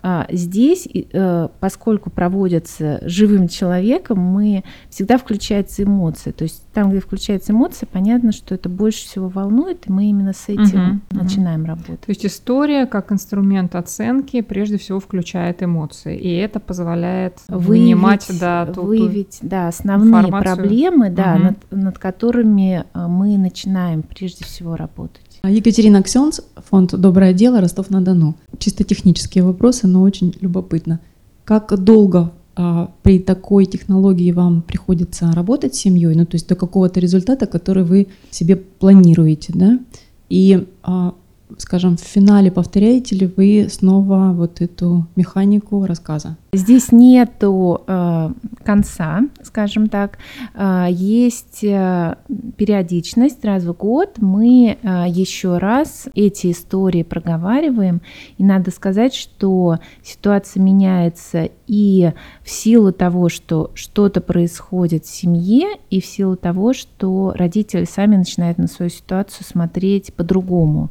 [0.02, 6.32] А здесь, э, поскольку проводятся живым человеком, мы всегда включаются эмоции.
[6.32, 10.32] То есть там, где включается эмоция, понятно, что это больше всего волнует, и мы именно
[10.32, 11.02] с этим мгм.
[11.12, 12.00] начинаем работать.
[12.00, 18.66] То есть история как инструмент оценки прежде всего включает эмоции, и это позволяет вынимать да,
[18.66, 20.56] ту- ту- выявить да, основные информацию.
[20.56, 21.42] проблемы, да, Мгм.
[21.44, 25.31] над, над которыми а, мы начинаем прежде всего работать.
[25.44, 28.36] Екатерина Ксенц, фонд «Доброе дело», Ростов-на-Дону.
[28.58, 31.00] Чисто технические вопросы, но очень любопытно.
[31.44, 36.54] Как долго а, при такой технологии вам приходится работать с семьей, ну то есть до
[36.54, 39.80] какого-то результата, который вы себе планируете, да?
[40.28, 41.14] И, а,
[41.58, 46.36] скажем, в финале повторяете ли вы снова вот эту механику рассказа?
[46.54, 48.30] Здесь нету э,
[48.62, 50.18] конца, скажем так.
[50.52, 52.16] Э, есть э,
[52.58, 54.16] периодичность раз в год.
[54.18, 58.02] Мы э, еще раз эти истории проговариваем.
[58.36, 62.12] И надо сказать, что ситуация меняется и
[62.42, 68.16] в силу того, что что-то происходит в семье, и в силу того, что родители сами
[68.16, 70.90] начинают на свою ситуацию смотреть по-другому.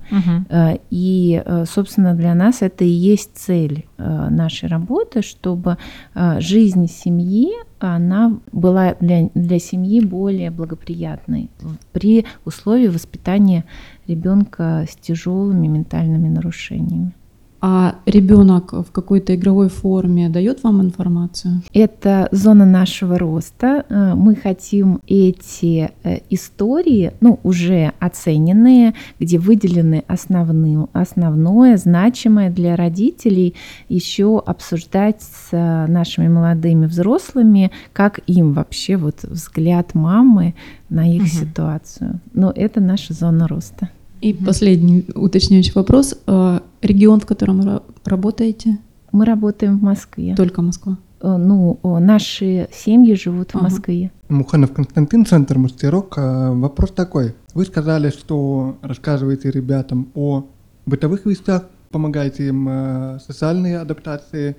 [0.49, 5.21] Э, И, э, собственно, для нас это и есть цель нашей работы,
[5.51, 5.77] чтобы
[6.15, 11.49] э, жизнь семьи, она была для, для семьи более благоприятной
[11.91, 13.65] при условии воспитания
[14.07, 17.13] ребенка с тяжелыми ментальными нарушениями.
[17.63, 21.61] А ребенок в какой-то игровой форме дает вам информацию?
[21.73, 23.85] Это зона нашего роста.
[23.87, 32.75] Э, Мы хотим эти э, истории, ну, уже оцененные, где выделены основные, основное, значимое для
[32.75, 33.53] родителей,
[33.89, 40.55] еще обсуждать с э, нашими молодыми взрослыми, как им вообще вот взгляд мамы
[40.89, 41.27] на их Мгм.
[41.29, 42.19] ситуацию.
[42.33, 43.89] Но это наша зона роста.
[44.21, 46.15] И последний уточняющий вопрос.
[46.27, 48.77] Э, Регион, в котором ра- работаете?
[49.11, 50.35] Мы работаем в Москве.
[50.35, 50.97] Только Москва.
[51.21, 53.63] Э, Ну, наши семьи живут в Ага.
[53.65, 54.11] Москве.
[54.29, 56.13] Муханов Константин, Центр Мастерок.
[56.17, 57.33] А, Вопрос такой.
[57.55, 60.45] Вы сказали, что рассказываете ребятам о
[60.85, 64.55] бытовых вещах, помогаете им э, социальной адаптации.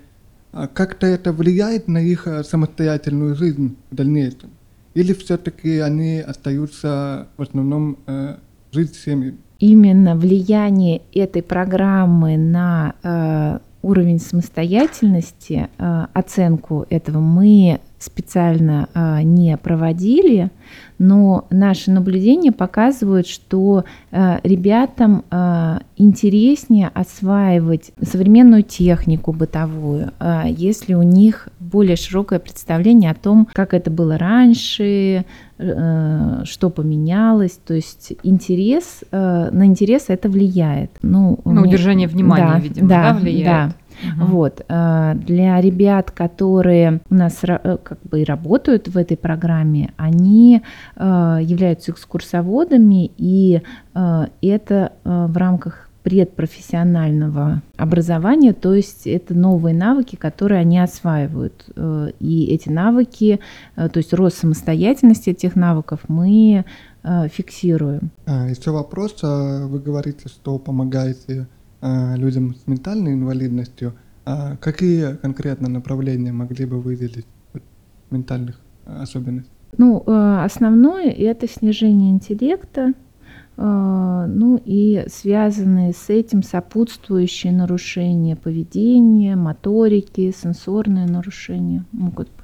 [0.52, 4.50] А Как-то это влияет на их э, самостоятельную жизнь в дальнейшем?
[4.94, 7.96] Или все-таки они остаются в основном
[8.72, 9.36] жить с семьей?
[9.62, 19.56] Именно влияние этой программы на э, уровень самостоятельности, э, оценку этого мы специально э, не
[19.56, 20.50] проводили,
[20.98, 30.12] но наши наблюдения показывают, что э, ребятам э, интереснее осваивать современную технику бытовую,
[30.46, 35.24] если у них более широкое представление о том, как это было раньше,
[35.58, 40.90] э, что поменялось, то есть интерес, э, на интерес это влияет.
[41.02, 43.44] Ну, На мне- удержание внимания, да, видимо, да, да, влияет.
[43.70, 43.74] да.
[44.02, 44.26] Мгм.
[44.26, 44.64] Вот.
[44.68, 50.62] э, Для ребят, которые у нас э, как бы и работают в этой программе, они
[50.96, 53.62] э, являются экскурсоводами, и
[53.94, 61.64] это в рамках предпрофессионального образования, то есть это новые навыки, которые они осваивают.
[62.20, 63.40] И эти навыки,
[63.76, 66.64] то есть рост самостоятельности этих навыков мы
[67.04, 68.10] фиксируем.
[68.26, 69.16] А, Еще вопрос.
[69.22, 71.46] А, Вы говорите, что помогаете
[71.82, 73.94] людям с ментальной инвалидностью.
[74.24, 77.26] А Какие конкретно направления могли бы выделить
[78.10, 79.50] ментальных а, особенностей?
[79.78, 82.92] Ну, э, основное это снижение интеллекта,
[83.56, 92.41] э, ну и связанные с этим сопутствующие нарушения поведения, моторики, сенсорные нарушения могут быть.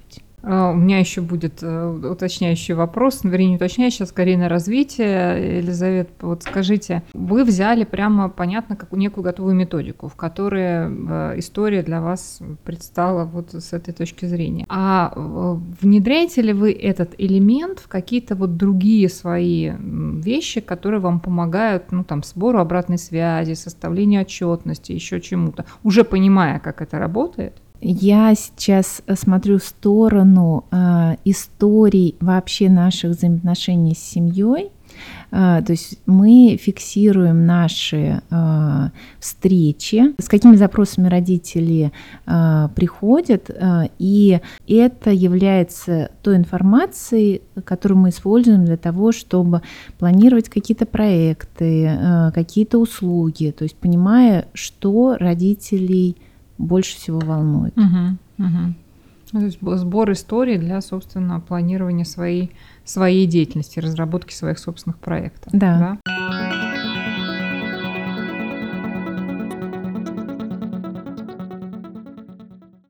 [0.50, 4.48] А, У меня еще будет э, уточняющий вопрос, ну, вернее, не уточняющий, а скорее на
[4.48, 5.58] развитие.
[5.58, 11.82] Елизавета, вот скажите, вы взяли прямо, понятно, как некую готовую методику, в которой э, история
[11.82, 14.64] для вас предстала вот с этой точки зрения.
[14.70, 21.20] А э, внедряете ли вы этот элемент в какие-то вот другие свои вещи, которые вам
[21.20, 27.52] помогают, ну, там, сбору обратной связи, составлению отчетности, еще чему-то, уже понимая, как это работает?
[27.80, 34.72] Я сейчас э, смотрю в сторону э, историй вообще наших взаимоотношений с семьей.
[35.30, 38.88] Э, то есть мы фиксируем наши э,
[39.20, 41.92] встречи, с какими запросами родители
[42.26, 49.62] э, приходят, э, и это является той информацией, которую мы используем для того, чтобы
[49.98, 56.16] планировать какие-то проекты, э, какие-то услуги, то есть понимая, что родителей
[56.58, 57.74] больше всего волнует.
[57.76, 58.18] Мгм.
[59.32, 62.50] Ну, То есть сбор истории для, собственно, планирования своей,
[62.84, 65.52] своей деятельности, разработки своих собственных проектов.
[65.52, 65.98] Да.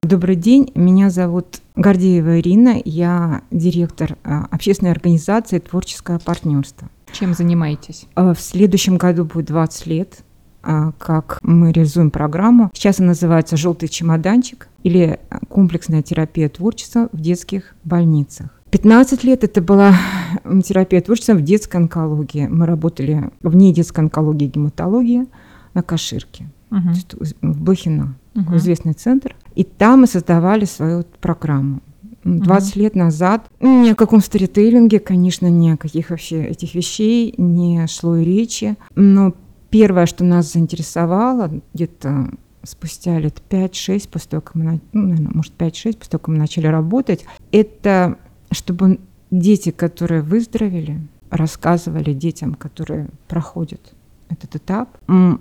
[0.03, 6.89] Добрый день, меня зовут Гордеева Ирина, я директор а, общественной организации «Творческое партнерство».
[7.12, 8.07] Чем занимаетесь?
[8.14, 10.25] А, В следующем году будет 20 лет,
[10.62, 12.70] как мы реализуем программу.
[12.74, 18.48] Сейчас она называется «Желтый чемоданчик» или комплексная терапия творчества в детских больницах.
[18.70, 19.94] 15 лет это была
[20.64, 22.46] терапия творчества в детской онкологии.
[22.48, 25.26] Мы работали вне детской онкологии и гематологии
[25.74, 26.48] на Каширке,
[26.90, 28.56] есть в Блохино, Мгм.
[28.59, 29.34] известный центр.
[29.56, 31.80] И там мы создавали свою программу.
[32.24, 36.74] М, 20 лет назад м, ни о каком сторителлинге, конечно, ни о каких вообще этих
[36.76, 38.76] вещей не шло и речи.
[38.94, 39.32] Но
[39.71, 42.31] первое, что нас заинтересовало, где-то
[42.62, 46.37] спустя лет 5-6, после того, как мы, ну, наверное, может, 5-6, после того, как мы
[46.37, 48.19] начали работать, это
[48.51, 48.99] чтобы
[49.31, 51.01] дети, которые выздоровели,
[51.31, 53.95] рассказывали детям, которые проходят
[54.31, 54.89] этот этап,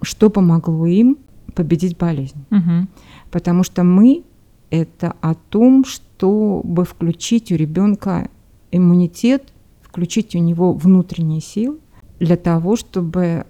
[0.01, 1.17] что помогло им
[1.55, 2.45] победить болезнь.
[2.49, 2.89] Мгм.
[3.31, 4.23] Потому что мы
[4.69, 8.29] это о том, чтобы включить у ребенка
[8.71, 11.79] иммунитет, включить у него внутренние силы
[12.19, 13.45] для того, чтобы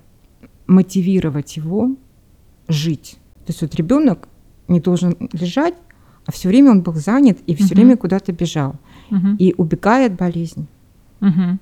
[0.67, 1.91] мотивировать его
[2.67, 3.17] жить.
[3.45, 4.27] То есть вот ребенок
[4.67, 5.73] не должен лежать,
[6.25, 7.73] а все время он был занят и все Мгм.
[7.75, 8.75] время куда-то бежал.
[9.09, 9.35] Мгм.
[9.37, 10.65] И убегая от болезни.
[11.21, 11.59] Мгм.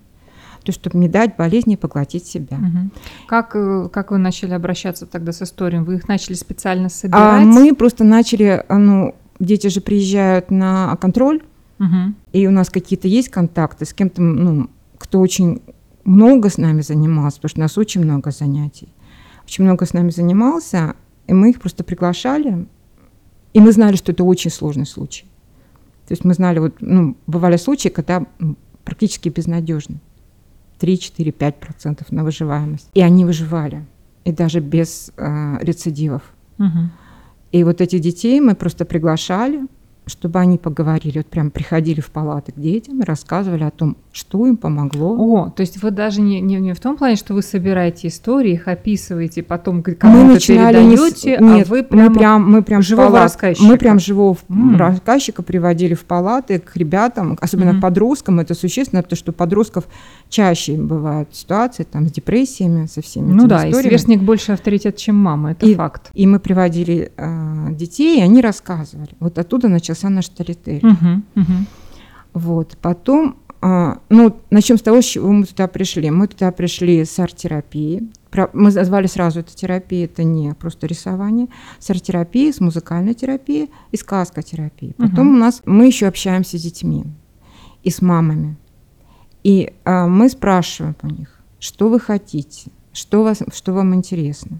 [0.63, 2.57] То есть, чтобы не дать болезни поглотить себя.
[2.57, 2.91] Мгм.
[3.27, 5.83] Как, э, как вы начали обращаться тогда с историями?
[5.85, 7.45] Вы их начали специально А собирать?
[7.45, 11.43] мы просто начали, а, ну, дети же приезжают на контроль,
[11.77, 12.15] Мгм.
[12.33, 15.61] и у нас какие-то есть контакты с кем-то, ну, кто очень
[16.05, 18.89] много с нами занимался, потому что у нас очень много занятий.
[19.43, 20.95] Очень много с нами занимался,
[21.27, 22.67] и мы их просто приглашали,
[23.53, 25.25] и мы знали, что это очень сложный случай.
[26.07, 29.99] То есть мы знали, вот, ну, бывали случаи, когда м, практически безнадежно.
[30.79, 32.89] 3-4-5% на выживаемость.
[32.93, 33.85] И они выживали,
[34.23, 36.21] и даже без э, рецидивов.
[36.57, 36.91] Мгм.
[37.51, 39.65] И вот этих детей мы просто приглашали,
[40.07, 44.45] чтобы они поговорили, вот прям приходили в палаты к детям и рассказывали о том, что
[44.47, 45.15] им помогло.
[45.17, 48.53] О, то есть вы даже не, не, не в том плане, что вы собираете истории,
[48.53, 52.09] их описываете, потом кому-то не с- передаете, нет, а вы прямо...
[52.09, 53.65] мы прям, мы прям живого палат- рассказчика.
[53.65, 54.77] Мы прям живого М.
[54.77, 57.79] рассказчика приводили в палаты к ребятам, особенно Мгм.
[57.79, 58.39] к подросткам.
[58.39, 59.85] Это существенно, потому что у подростков
[60.29, 63.89] чаще бывают ситуации там с депрессиями, со всеми Ну да, и историями.
[63.89, 66.11] сверстник больше авторитет, чем мама, это И- факт.
[66.13, 69.09] И мы приводили э, детей, и они рассказывали.
[69.19, 70.79] Вот оттуда начался наш сторитель.
[70.85, 71.67] Мгм, мгм.
[72.33, 72.77] Вот.
[72.81, 76.11] Потом, а, ну, начнем с того, с чего мы туда пришли.
[76.11, 78.09] Мы туда пришли с арт-терапии.
[78.51, 81.47] Мы назвали сразу это терапия, это не просто рисование.
[81.79, 84.93] С арт-терапией, с музыкальной терапией и с сказкотерапией.
[84.97, 85.35] Потом Мгм.
[85.35, 87.05] у нас, мы еще общаемся с детьми
[87.83, 88.57] и с мамами.
[89.43, 94.57] И а, мы спрашиваем у них, что вы хотите, что, вас, что вам интересно.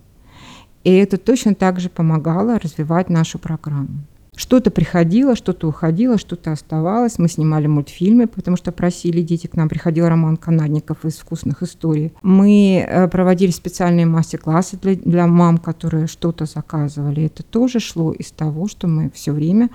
[0.86, 4.06] И это точно так же помогало развивать нашу программу.
[4.36, 7.18] Что-то приходило, что-то уходило, что-то оставалось.
[7.20, 9.48] Мы снимали мультфильмы, потому что просили дети.
[9.48, 12.14] К нам приходил Роман Канадников из «Вкусных историй».
[12.22, 17.26] Мы э, проводили специальные мастер-классы для, для мам, которые что-то заказывали.
[17.26, 19.70] Это тоже шло из того, что мы все время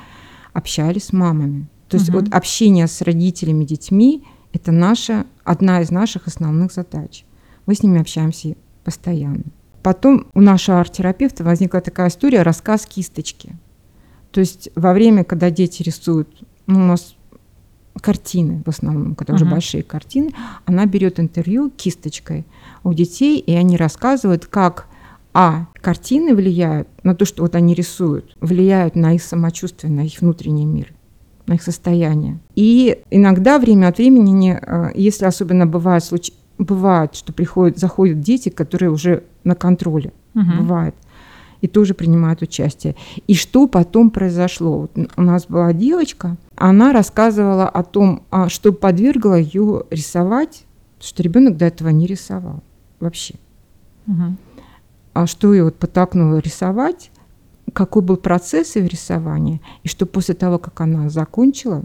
[0.52, 1.66] общались с мамами.
[1.88, 7.24] То есть вот общение с родителями, детьми– это наша, одна из наших основных задач.
[7.66, 9.44] Мы с ними общаемся постоянно.
[9.82, 13.56] Потом у нашего арт-терапевта возникла такая история «Рассказ кисточки».
[14.30, 16.28] То есть во время, когда дети рисуют,
[16.66, 17.16] ну, у нас
[18.00, 19.54] картины в основном, когда уже Мгм.
[19.54, 20.30] большие картины,
[20.64, 22.46] она берет интервью кисточкой
[22.84, 24.86] у детей, и они рассказывают, как
[25.32, 30.20] а картины влияют на то, что вот они рисуют, влияют на их самочувствие, на их
[30.20, 30.92] внутренний мир,
[31.46, 32.40] на их состояние.
[32.56, 36.32] И иногда время от времени, э, если особенно бывает, случ...
[36.58, 40.56] бывает что приходят, заходят дети, которые уже на контроле, Мгм.
[40.58, 40.94] бывает,
[41.60, 42.96] и тоже принимают участие.
[43.26, 44.80] И что потом произошло?
[44.82, 50.64] Вот у нас была девочка, она рассказывала о том, а, что подвергло ее рисовать,
[51.00, 52.62] что ребенок до этого не рисовал
[52.98, 53.34] вообще.
[54.06, 54.36] Мгм.
[55.12, 57.10] А что ее вот подтолкнуло рисовать,
[57.72, 61.84] какой был процесс ее рисования, и что после того, как она закончила,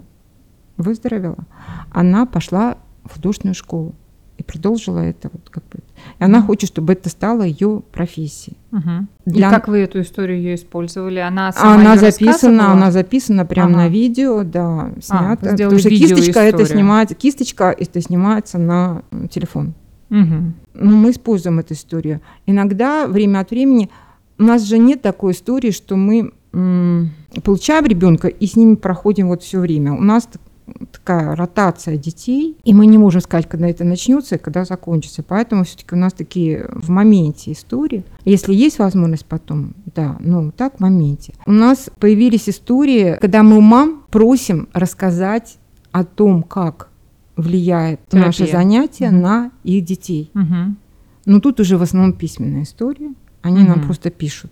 [0.76, 1.44] выздоровела,
[1.90, 3.94] она пошла в художественную школу
[4.36, 5.78] и продолжила это вот как бы.
[6.18, 8.56] И она хочет, чтобы это стало ее профессией.
[8.70, 9.08] Мгм.
[9.24, 11.18] Для- И как вы эту историю ее использовали?
[11.18, 13.76] Она сама она записана, она записана прямо Ага.
[13.78, 15.38] на видео, да, снята.
[15.42, 19.74] вы сделали Потому что кисточка это снимается, кисточка это снимается на телефон.
[20.08, 20.54] Мгм.
[20.74, 22.20] Ну, мы используем эту историю.
[22.46, 23.90] Иногда, время от времени,
[24.38, 26.30] у нас же нет такой истории, что мы
[27.42, 29.92] получаем ребенка и с ними проходим вот все время.
[29.92, 30.28] У нас
[30.92, 35.22] такая ротация детей, и мы не можем сказать, когда это начнется и когда закончится.
[35.22, 38.04] Поэтому все-таки у нас такие в моменте истории.
[38.24, 41.34] Если есть возможность потом, да, ну так в моменте.
[41.46, 45.58] У нас появились истории, когда мы у мам просим рассказать
[45.92, 46.88] о том, как
[47.36, 48.26] влияет Терапия.
[48.26, 49.20] наше занятие Мгм.
[49.20, 50.30] на их детей.
[50.34, 50.76] Мгм.
[51.26, 53.12] Но тут уже в основном письменная история.
[53.42, 53.86] Они нам Мгм.
[53.86, 54.50] просто пишут.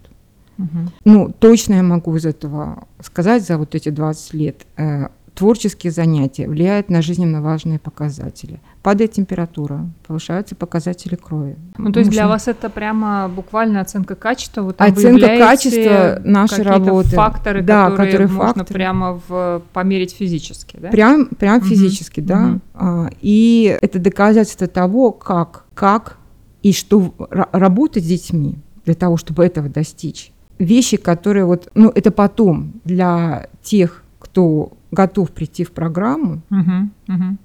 [0.58, 0.90] Мгм.
[1.04, 4.66] Ну, точно я могу из этого сказать за вот эти 20 лет.
[4.76, 8.60] Э, творческие занятия влияют на жизненно важные показатели.
[8.82, 11.56] Падает температура, повышаются показатели крови.
[11.76, 14.62] Ну, то есть для вас это прямо буквально оценка качества?
[14.62, 17.08] Вы там Оценка качества нашей работы.
[17.10, 18.74] факторы, Да, которые, которые можно факторы.
[18.74, 20.88] прямо в, померить физически, да?
[20.90, 21.66] Прям, прям Мгм.
[21.66, 22.38] физически, да.
[22.38, 22.62] Мгм.
[22.74, 26.18] А, и это доказательство того, как, как
[26.62, 30.30] и что ра- работать с детьми для того, чтобы этого достичь.
[30.60, 36.90] Вещи, которые вот, ну, это потом для тех, кто готов прийти в программу Мгм.
[37.08, 37.38] Мгм.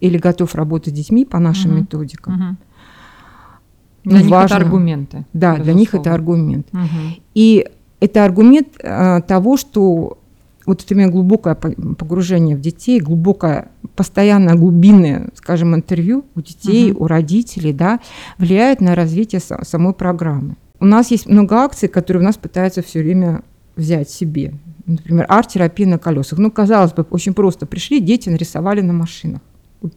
[0.00, 1.80] или готов работать с детьми по нашим Мгм.
[1.80, 2.58] методикам.
[4.04, 4.54] Ну, Для них важно.
[4.56, 5.24] это аргументы.
[5.32, 6.66] Да, для них это аргумент.
[6.72, 6.88] Мгм.
[7.34, 7.66] И
[8.00, 10.16] это аргумент э, того, что
[10.66, 16.92] вот это именно глубокое по- погружение в детей, глубокое, постоянное глубинное, скажем, интервью у детей,
[16.92, 17.02] Мгм.
[17.02, 17.98] у родителей, да,
[18.38, 20.56] влияет на развитие са- самой программы.
[20.78, 23.42] У нас есть много акций, которые у нас пытаются все время
[23.80, 24.54] взять себе.
[24.86, 26.38] Например, арт-терапия на колесах.
[26.38, 27.66] Ну, казалось бы, очень просто.
[27.66, 29.40] Пришли, дети нарисовали на машинах.
[29.80, 29.92] Вот,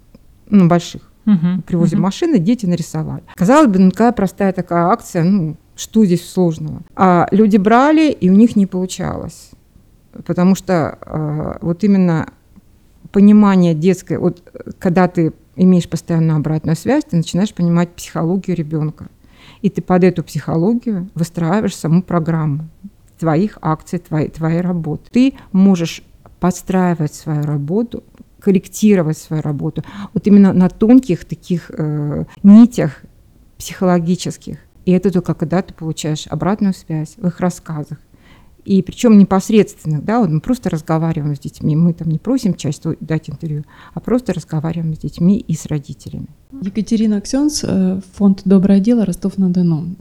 [0.50, 1.02] Ну, больших.
[1.26, 1.62] Мгм.
[1.62, 2.04] Привозим Мгм.
[2.04, 3.24] машины, дети нарисовали.
[3.36, 6.82] Казалось бы, ну какая простая такая акция, ну что здесь сложного?
[6.96, 9.52] А люди брали, и у них не получалось.
[10.26, 12.28] Потому что э, вот именно
[13.12, 14.42] понимание детское, вот
[14.80, 19.08] когда ты имеешь постоянную обратную связь, ты начинаешь понимать психологию ребенка.
[19.62, 22.68] И ты под эту психологию выстраиваешь саму программу
[23.24, 25.10] твоих акций, твоей, твоей работы.
[25.10, 26.04] Ты можешь
[26.42, 28.04] подстраивать свою работу,
[28.42, 29.82] корректировать свою работу
[30.14, 33.04] вот именно на тонких таких э, нитях
[33.58, 34.58] психологических.
[34.84, 37.98] И это только когда ты получаешь обратную связь в их рассказах.
[38.66, 42.98] И причем непосредственных, да, вот мы просто разговариваем с детьми, мы там не просим часто
[43.00, 43.64] дать интервью,
[43.94, 46.28] а просто разговариваем с детьми и с родителями.
[46.62, 49.96] Екатерина Аксенс, э, фонд «Доброе дело», Ростов-на-Дону.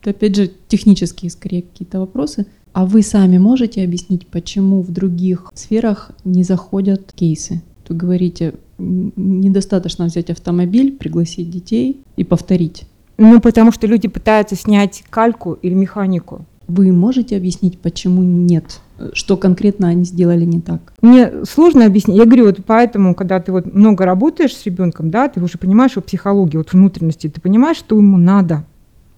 [0.00, 2.46] Это, Опять же, технические, скорее, какие-то вопросы.
[2.72, 7.62] А вы сами можете объяснить, почему в других сферах не заходят кейсы?
[7.88, 12.84] Вы говорите, недостаточно взять автомобиль, пригласить детей и повторить.
[13.18, 16.46] Ну, потому что люди пытаются снять кальку или механику.
[16.68, 18.80] Вы можете объяснить, почему нет?
[19.12, 20.92] Что конкретно они сделали не так?
[21.02, 22.16] Мне сложно объяснить.
[22.16, 25.92] Я говорю, вот поэтому, когда ты вот много работаешь с ребенком, да, ты уже понимаешь
[25.92, 28.64] его психологию, вот внутренности, ты понимаешь, что ему надо.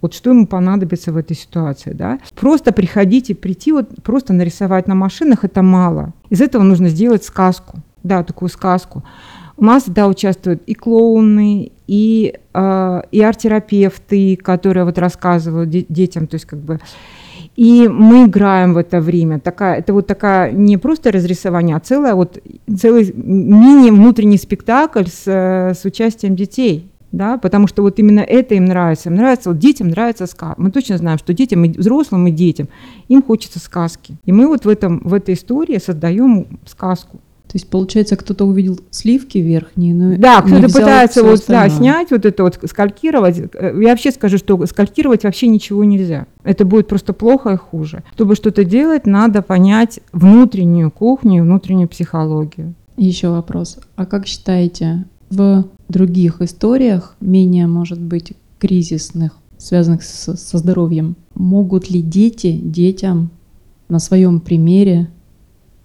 [0.03, 2.18] Вот что ему понадобится в этой ситуации, да?
[2.34, 6.12] Просто приходить и прийти, вот просто нарисовать на машинах это мало.
[6.28, 9.05] Из этого нужно сделать сказку, да, такую сказку.
[9.57, 16.26] У нас, да, участвуют и клоуны, и, э, и арт-терапевты, которые вот рассказывают де- детям,
[16.26, 16.80] то есть как бы
[17.55, 19.38] и мы играем в это время.
[19.38, 22.38] Такая, это вот такая не просто разрисование, а целая вот,
[22.78, 26.90] целый мини-внутренний спектакль с, с участием детей.
[27.12, 29.10] Да, потому что вот именно это им нравится.
[29.10, 30.54] Им нравится, вот детям нравится сказка.
[30.60, 32.68] Мы точно знаем, что детям, и взрослым и детям,
[33.08, 34.16] им хочется сказки.
[34.24, 37.18] И мы вот в, этом, в этой истории создаем сказку.
[37.52, 42.24] То есть, получается, кто-то увидел сливки верхние, но Да, кто-то пытается вот, да, снять вот
[42.24, 43.36] это вот, скалькировать.
[43.36, 46.26] Я вообще скажу, что скалькировать вообще ничего нельзя.
[46.44, 48.04] Это будет просто плохо и хуже.
[48.14, 52.72] Чтобы что-то делать, надо понять внутреннюю кухню, внутреннюю психологию.
[52.96, 53.78] Еще вопрос.
[53.96, 61.90] А как считаете, в других историях, менее, может быть, кризисных, связанных с- со здоровьем, могут
[61.90, 63.30] ли дети детям
[63.88, 65.09] на своем примере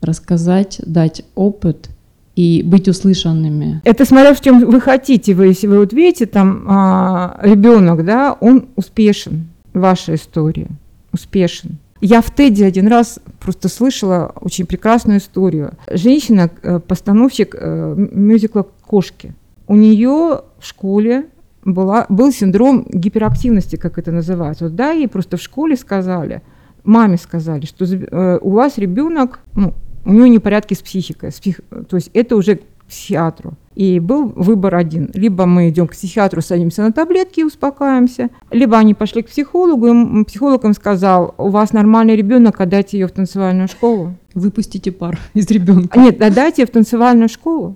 [0.01, 1.89] рассказать, дать опыт
[2.35, 3.81] и быть услышанными.
[3.83, 5.33] Это смотря в чем вы хотите.
[5.33, 9.47] Вы, если вы вот видите, там а, ребенок, да, он успешен.
[9.73, 10.67] Ваша история.
[11.11, 11.77] Успешен.
[11.99, 15.73] Я в Теди один раз просто слышала очень прекрасную историю.
[15.91, 19.33] Женщина, э, постановщик э, мюзикла «Кошки».
[19.67, 21.25] У нее в школе
[21.63, 24.65] была, был синдром гиперактивности, как это называется.
[24.65, 26.41] Вот, да, ей просто в школе сказали,
[26.83, 29.73] маме сказали, что э, у вас ребенок, ну,
[30.05, 31.59] у нее непорядки с психикой, с псих...
[31.89, 33.53] то есть это уже к психиатру.
[33.75, 35.11] И был выбор один.
[35.13, 39.87] Либо мы идем к психиатру, садимся на таблетки и успокаиваемся, либо они пошли к психологу,
[39.87, 44.15] и психолог им сказал, у вас нормальный ребенок, отдайте ее в танцевальную школу.
[44.33, 45.99] Выпустите пар из ребенка.
[45.99, 47.75] Нет, отдайте ее в танцевальную школу,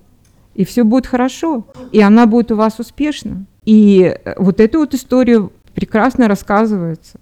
[0.56, 3.46] и все будет хорошо, и она будет у вас успешна.
[3.66, 7.20] И вот эту вот историю прекрасно рассказывается.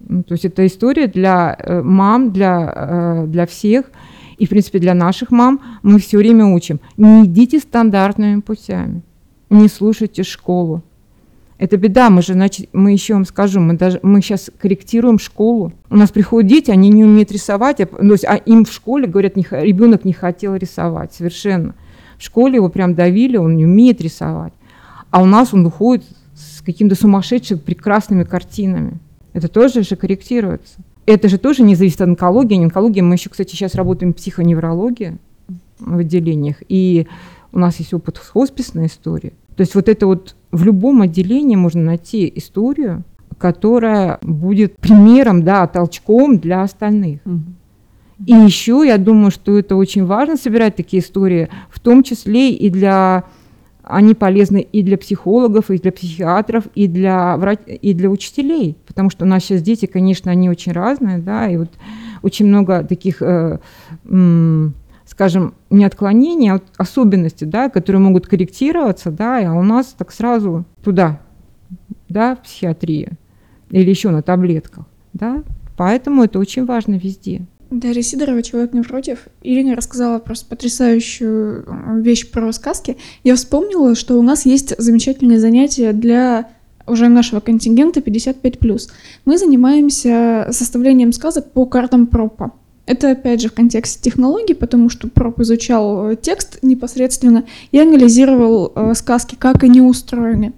[0.00, 3.90] Ну, то есть это история для э, мам, для, э, для всех–
[4.42, 6.80] и, в принципе, для наших мам мы все время учим.
[6.96, 9.02] Не идите стандартными путями,
[9.50, 10.82] не слушайте школу.
[11.58, 15.72] Это беда, мы же, значит, мы еще вам скажу, мы, даже, мы сейчас корректируем школу.
[15.90, 19.06] У нас приходят дети, они не умеют рисовать, а, то есть, а им в школе
[19.06, 21.76] говорят, не, ребенок не хотел рисовать, совершенно.
[22.22, 24.52] В школе его прям давили, он не умеет рисовать.
[25.10, 26.04] А у нас он уходит
[26.36, 29.00] с какими-то сумасшедшими прекрасными картинами.
[29.32, 30.76] Это тоже же корректируется.
[31.04, 32.62] Это же тоже не зависит от онкологии.
[32.62, 35.18] Онкология, мы еще, кстати, сейчас работаем в психоневрологии
[35.80, 37.08] в отделениях, и
[37.50, 39.32] у нас есть опыт с хосписной историей.
[39.56, 43.02] То есть вот это вот в любом отделении можно найти историю,
[43.36, 47.18] которая будет примером, да, толчком для остальных.
[48.26, 52.70] И еще я думаю, что это очень важно собирать такие истории, в том числе и
[52.70, 53.24] для
[53.82, 57.58] они полезны и для психологов, и для психиатров, и для, врач...
[57.66, 61.56] и для учителей, потому что у нас сейчас дети, конечно, они очень разные, да, и
[61.56, 61.70] вот
[62.22, 63.58] очень много таких, э,
[64.04, 69.94] м, скажем, не отклонений, а вот особенностей, да, которые могут корректироваться, да, а у нас
[69.98, 71.20] так сразу туда,
[72.08, 73.18] да, в психиатрию
[73.70, 75.42] или еще на таблетках, да,
[75.76, 77.46] поэтому это очень важно везде.
[77.72, 79.28] Дарья Сидорова «Человек напротив».
[79.42, 82.98] Ирина рассказала просто потрясающую э, вещь про сказки.
[83.24, 86.50] Я вспомнила, что у нас есть замечательное занятие для
[86.86, 88.90] уже нашего контингента 55+.
[89.24, 92.52] Мы занимаемся составлением сказок по картам пропа.
[92.84, 98.72] Это, опять же, в контексте технологий, потому что Проп изучал э, текст непосредственно и анализировал
[98.74, 100.52] э, сказки, как они устроены.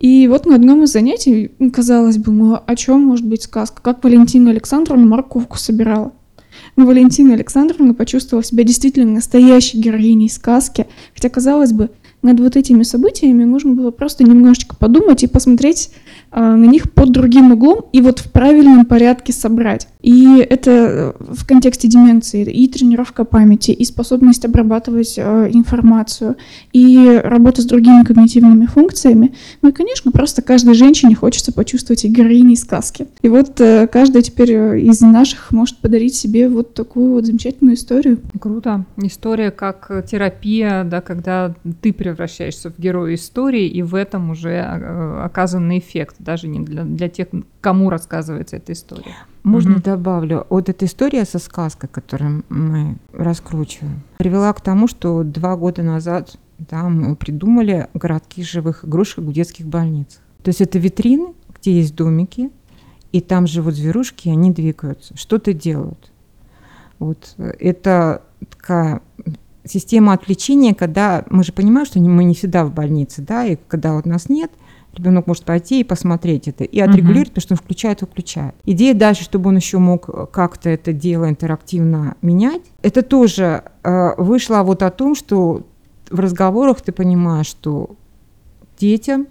[0.00, 3.80] И вот на одном из занятий, казалось бы, ну о чем может быть сказка?
[3.80, 6.12] Как Валентина Александровна морковку собирала?
[6.78, 11.90] Но Валентина Александровна почувствовала себя действительно настоящей героиней сказки, хотя, казалось бы,
[12.22, 15.90] над вот этими событиями нужно было просто немножечко подумать и посмотреть
[16.30, 19.88] на них под другим углом и вот в правильном порядке собрать.
[20.00, 26.36] И это э, в контексте деменции и тренировка памяти, и способность обрабатывать э, информацию,
[26.72, 29.34] и работа с другими когнитивными функциями.
[29.60, 33.08] Ну и, конечно, просто каждой женщине хочется почувствовать себя героиней сказки.
[33.22, 38.20] И вот э, каждая теперь из наших может подарить себе вот такую вот замечательную историю.
[38.40, 38.84] Круто.
[38.98, 44.60] История как терапия, да, когда ты превращаешься в героя истории, и в этом уже
[45.24, 47.28] оказанный эффект даже не для, для тех,
[47.60, 49.14] кому рассказывается эта история.
[49.42, 49.82] Можно угу.
[49.82, 50.46] добавлю?
[50.50, 56.36] Вот эта история со сказкой, которую мы раскручиваем, привела к тому, что два года назад
[56.58, 60.20] да, мы придумали городки живых игрушек в детских больницах.
[60.42, 62.50] То есть это витрины, где есть домики,
[63.12, 66.12] и там живут зверушки, и они двигаются, что-то делают.
[66.98, 69.02] Вот это такая
[69.64, 73.94] система отвлечения, когда мы же понимаем, что мы не всегда в больнице, да, и когда
[73.94, 74.50] вот нас нет–
[74.98, 77.34] ребенок может пойти и посмотреть это, и отрегулировать, uh-huh.
[77.34, 78.54] потому что он включает, выключает.
[78.64, 84.62] Идея дальше, чтобы он еще мог как-то это дело интерактивно менять, это тоже э, вышло
[84.62, 85.66] вот о том, что
[86.10, 87.96] в разговорах ты понимаешь, что
[88.78, 89.26] детям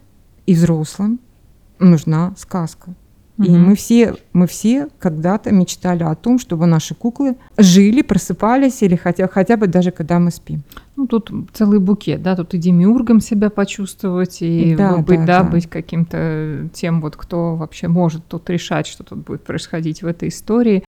[0.46, 1.20] и взрослым
[1.80, 2.94] нужна сказка.
[3.38, 8.96] И мы все, мы все когда-то мечтали о том, чтобы наши куклы жили, просыпались или
[8.96, 10.64] хотя, хотя бы даже когда мы спим.
[10.96, 15.44] Ну, тут целый букет, да, тут и демиургом себя почувствовать, и да, быть, да, да,
[15.44, 15.50] да.
[15.50, 20.30] быть каким-то тем, вот кто вообще может тут решать, что тут будет происходить в этой
[20.30, 20.84] истории.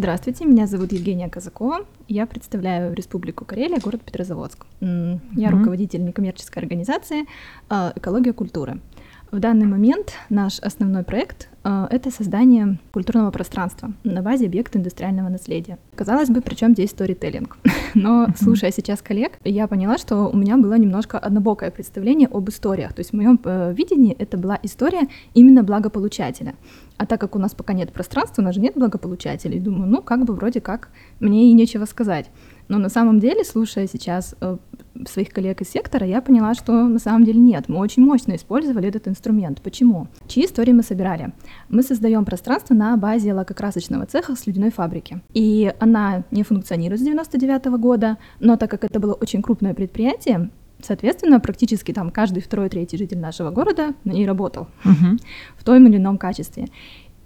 [0.00, 1.84] Здравствуйте, меня зовут Евгения Казакова.
[2.08, 4.64] Я представляю Республику Карелия, город Петрозаводск.
[4.80, 5.50] Я mm-hmm.
[5.50, 7.26] руководитель некоммерческой организации
[7.68, 8.80] а, «Экология культуры».
[9.30, 15.28] В данный момент наш основной проект э, это создание культурного пространства на базе объекта индустриального
[15.28, 15.78] наследия.
[15.94, 17.56] Казалось бы, при чем здесь сторителлинг?
[17.94, 22.92] Но слушая сейчас коллег, я поняла, что у меня было немножко однобокое представление об историях.
[22.92, 25.02] То есть в моем э, видении это была история
[25.32, 26.56] именно благополучателя.
[26.96, 30.02] А так как у нас пока нет пространства, у нас же нет благополучателей, думаю, ну
[30.02, 32.30] как бы вроде как мне и нечего сказать.
[32.70, 34.56] Но на самом деле, слушая сейчас э,
[35.04, 37.68] своих коллег из сектора, я поняла, что на самом деле нет.
[37.68, 39.60] Мы очень мощно использовали этот инструмент.
[39.60, 40.06] Почему?
[40.28, 41.32] Чьи истории мы собирали?
[41.68, 45.20] Мы создаем пространство на базе лакокрасочного цеха с ледяной фабрики.
[45.34, 50.50] И она не функционирует с 99 года, но так как это было очень крупное предприятие,
[50.82, 55.20] Соответственно, практически там каждый второй, третий житель нашего города на ней работал uh-huh.
[55.58, 56.68] в том или ином качестве.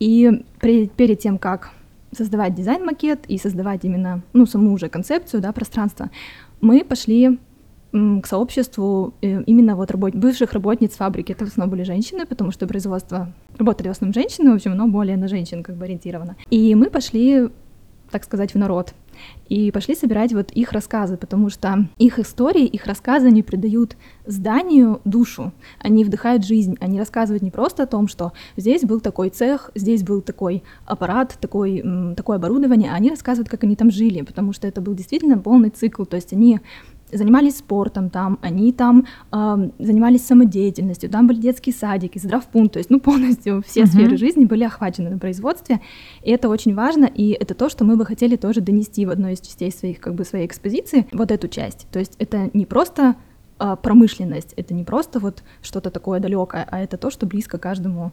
[0.00, 1.70] И при, перед тем, как
[2.14, 6.10] создавать дизайн-макет и создавать именно, ну, саму уже концепцию, да, пространства,
[6.60, 7.38] мы пошли
[7.92, 10.14] к сообществу э, именно вот работ...
[10.14, 11.30] бывших работниц фабрики.
[11.30, 14.88] Это в основном были женщины, потому что производство работали в основном женщины, в общем, но
[14.88, 16.34] более на женщин как бы ориентировано.
[16.50, 17.50] И мы пошли
[18.14, 18.94] так сказать, в народ.
[19.48, 23.96] И пошли собирать вот их рассказы, потому что их истории, их рассказы, они придают
[24.26, 29.28] зданию душу, они вдыхают жизнь, они рассказывают не просто о том, что здесь был такой
[29.28, 31.84] цех, здесь был такой аппарат, такой,
[32.16, 35.70] такое оборудование, а они рассказывают, как они там жили, потому что это был действительно полный
[35.70, 36.60] цикл, то есть они
[37.14, 42.90] занимались спортом там, они там э, занимались самодеятельностью, там были детские садики, здравпункт, то есть,
[42.90, 43.86] ну, полностью все uh-huh.
[43.86, 45.80] сферы жизни были охвачены на производстве,
[46.22, 49.34] и это очень важно, и это то, что мы бы хотели тоже донести в одной
[49.34, 53.16] из частей своих, как бы, своей экспозиции, вот эту часть, то есть это не просто
[53.82, 54.54] промышленность.
[54.56, 58.12] Это не просто вот что-то такое далекое, а это то, что близко каждому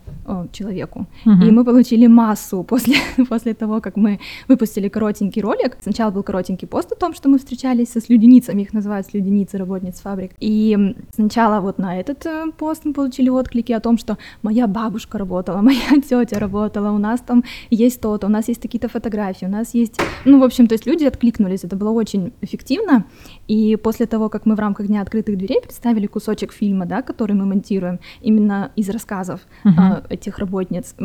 [0.52, 1.08] человеку.
[1.26, 1.46] Угу.
[1.46, 2.96] И мы получили массу после,
[3.30, 5.78] после того, как мы выпустили коротенький ролик.
[5.82, 10.02] Сначала был коротенький пост о том, что мы встречались со слюденицами, их называют слюденицы работниц
[10.02, 10.32] фабрик.
[10.40, 15.18] И сначала вот на этот э, пост мы получили отклики о том, что моя бабушка
[15.18, 19.50] работала, моя тетя работала, у нас там есть то-то, у нас есть какие-то фотографии, у
[19.50, 20.00] нас есть...
[20.26, 23.06] Ну, в общем, то есть люди откликнулись, это было очень эффективно.
[23.52, 27.34] И после того, как мы в рамках Дня открытых дверей представили кусочек фильма, да, который
[27.34, 30.06] мы монтируем именно из рассказов uh-huh.
[30.10, 30.96] э, этих работниц,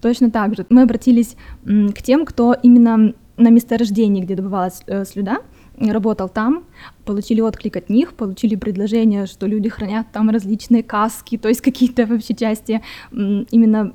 [0.00, 1.34] точно так же мы обратились
[1.64, 5.38] к тем, кто именно на месторождении, где добывалась э, слюда,
[5.76, 6.66] работал там,
[7.04, 12.06] получили отклик от них, получили предложение, что люди хранят там различные каски, то есть какие-то
[12.06, 12.80] вообще части
[13.10, 13.92] именно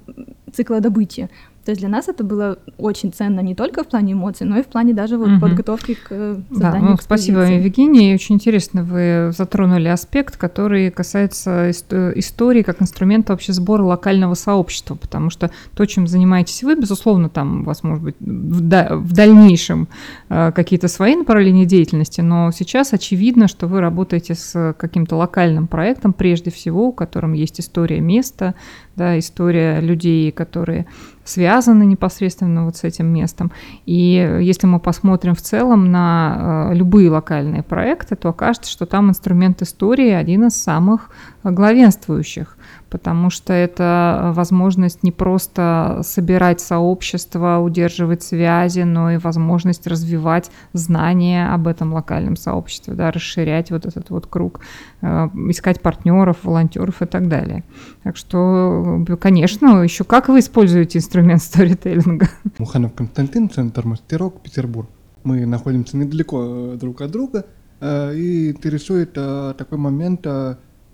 [0.51, 1.29] цикла добычи.
[1.65, 4.63] То есть для нас это было очень ценно не только в плане эмоций, но и
[4.63, 5.39] в плане даже вот угу.
[5.39, 8.13] подготовки к э, созданию да, ну, Спасибо, Евгений.
[8.13, 15.29] Очень интересно вы затронули аспект, который касается истории как инструмента вообще сбора локального сообщества, потому
[15.29, 19.87] что то, чем занимаетесь вы, безусловно, там у вас может быть в, да, в дальнейшем
[20.29, 26.11] э, какие-то свои направления деятельности, но сейчас очевидно, что вы работаете с каким-то локальным проектом,
[26.11, 28.55] прежде всего, у котором есть история места,
[28.95, 30.85] да, история людей, которые
[31.23, 33.51] связаны непосредственно вот с этим местом.
[33.85, 39.09] И если мы посмотрим в целом на э, любые локальные проекты, то окажется, что там
[39.09, 41.09] инструмент истории один из самых
[41.43, 42.57] главенствующих
[42.93, 51.51] потому что это возможность не просто собирать сообщество, удерживать связи, но и возможность развивать знания
[51.51, 54.59] об этом локальном сообществе, да, расширять вот этот вот круг,
[55.01, 57.63] э, искать партнеров, волонтеров и так далее.
[58.03, 62.27] Так что, конечно, еще как вы используете инструмент сторителлинга?
[62.59, 64.87] Муханов Константин, Центр Мастерок, Петербург.
[65.23, 67.47] Мы находимся недалеко э, друг от друга,
[67.81, 70.27] э, и интересует такой момент,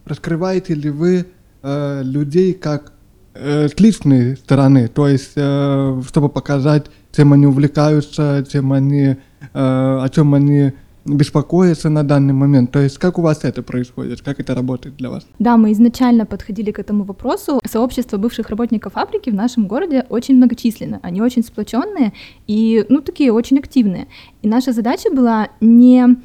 [0.06, 1.26] раскрываете ли вы
[1.64, 2.93] э, людей как
[3.34, 9.18] э, с личной стороны, то есть э, чтобы показать, чем они увлекаются, чем они, э,
[9.53, 10.74] о чем они
[11.05, 12.72] беспокоиться на данный момент?
[12.72, 14.22] То есть как у вас это происходит?
[14.22, 15.26] Как это работает для вас?
[15.39, 17.60] Да, мы изначально подходили к этому вопросу.
[17.66, 20.99] Сообщество бывших работников фабрики в нашем городе очень многочисленно.
[21.01, 22.14] Они очень сплоченные
[22.47, 24.07] и, ну, такие очень активные.
[24.41, 26.18] И наша задача была не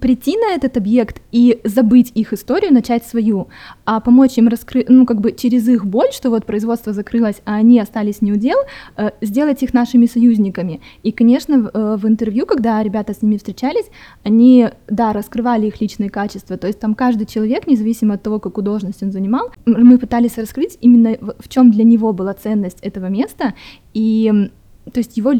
[0.00, 3.48] прийти на этот объект и забыть их историю, начать свою,
[3.84, 7.54] а помочь им раскрыть, ну, как бы через их боль, что вот производство закрылось, а
[7.54, 8.58] они остались неудел,
[8.96, 10.80] э, сделать их нашими союзниками.
[11.02, 13.86] И, конечно, в, э, в интервью, когда ребята с ними встречались,
[14.24, 18.64] они, да, раскрывали их личные качества, то есть там каждый человек, независимо от того, какую
[18.64, 23.06] должность он занимал, мы пытались раскрыть именно в, в чем для него была ценность этого
[23.06, 23.54] места,
[23.94, 24.50] и
[24.92, 25.32] то есть его,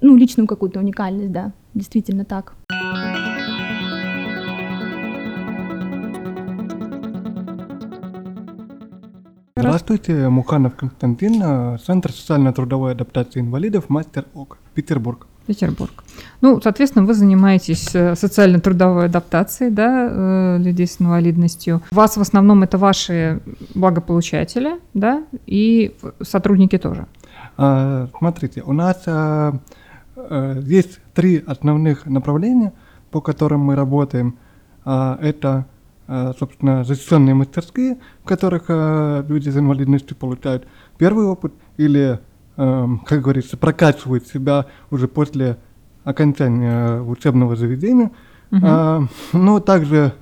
[0.00, 2.54] ну, личную какую-то уникальность, да, действительно так.
[9.54, 15.26] Здравствуйте, Муханов Константин, Центр социально-трудовой адаптации инвалидов, мастер ОК, Петербург.
[15.46, 16.04] Петербург.
[16.40, 21.82] Ну, соответственно, вы занимаетесь э, социально-трудовой адаптацией да, э, людей с инвалидностью.
[21.90, 23.40] Вас в основном это ваши
[23.74, 27.06] благополучатели, да, и сотрудники тоже.
[27.58, 29.58] А, смотрите, у нас а,
[30.16, 32.72] а, есть три основных направления,
[33.10, 34.38] по которым мы работаем.
[34.84, 35.66] А, это,
[36.38, 40.66] собственно, защищенные мастерские, в которых а, люди с инвалидностью получают
[40.98, 42.20] первый опыт или,
[42.56, 45.58] а, как говорится, прокачивают себя уже после
[46.04, 48.10] окончания учебного заведения.
[48.50, 48.64] Мгм.
[48.64, 49.02] А,
[49.32, 50.12] но также,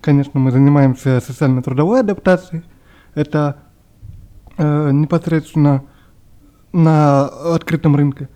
[0.00, 2.62] конечно, мы занимаемся социально-трудовой адаптацией.
[3.14, 3.56] Это
[4.56, 5.82] э, непосредственно
[6.72, 8.28] на открытом рынке.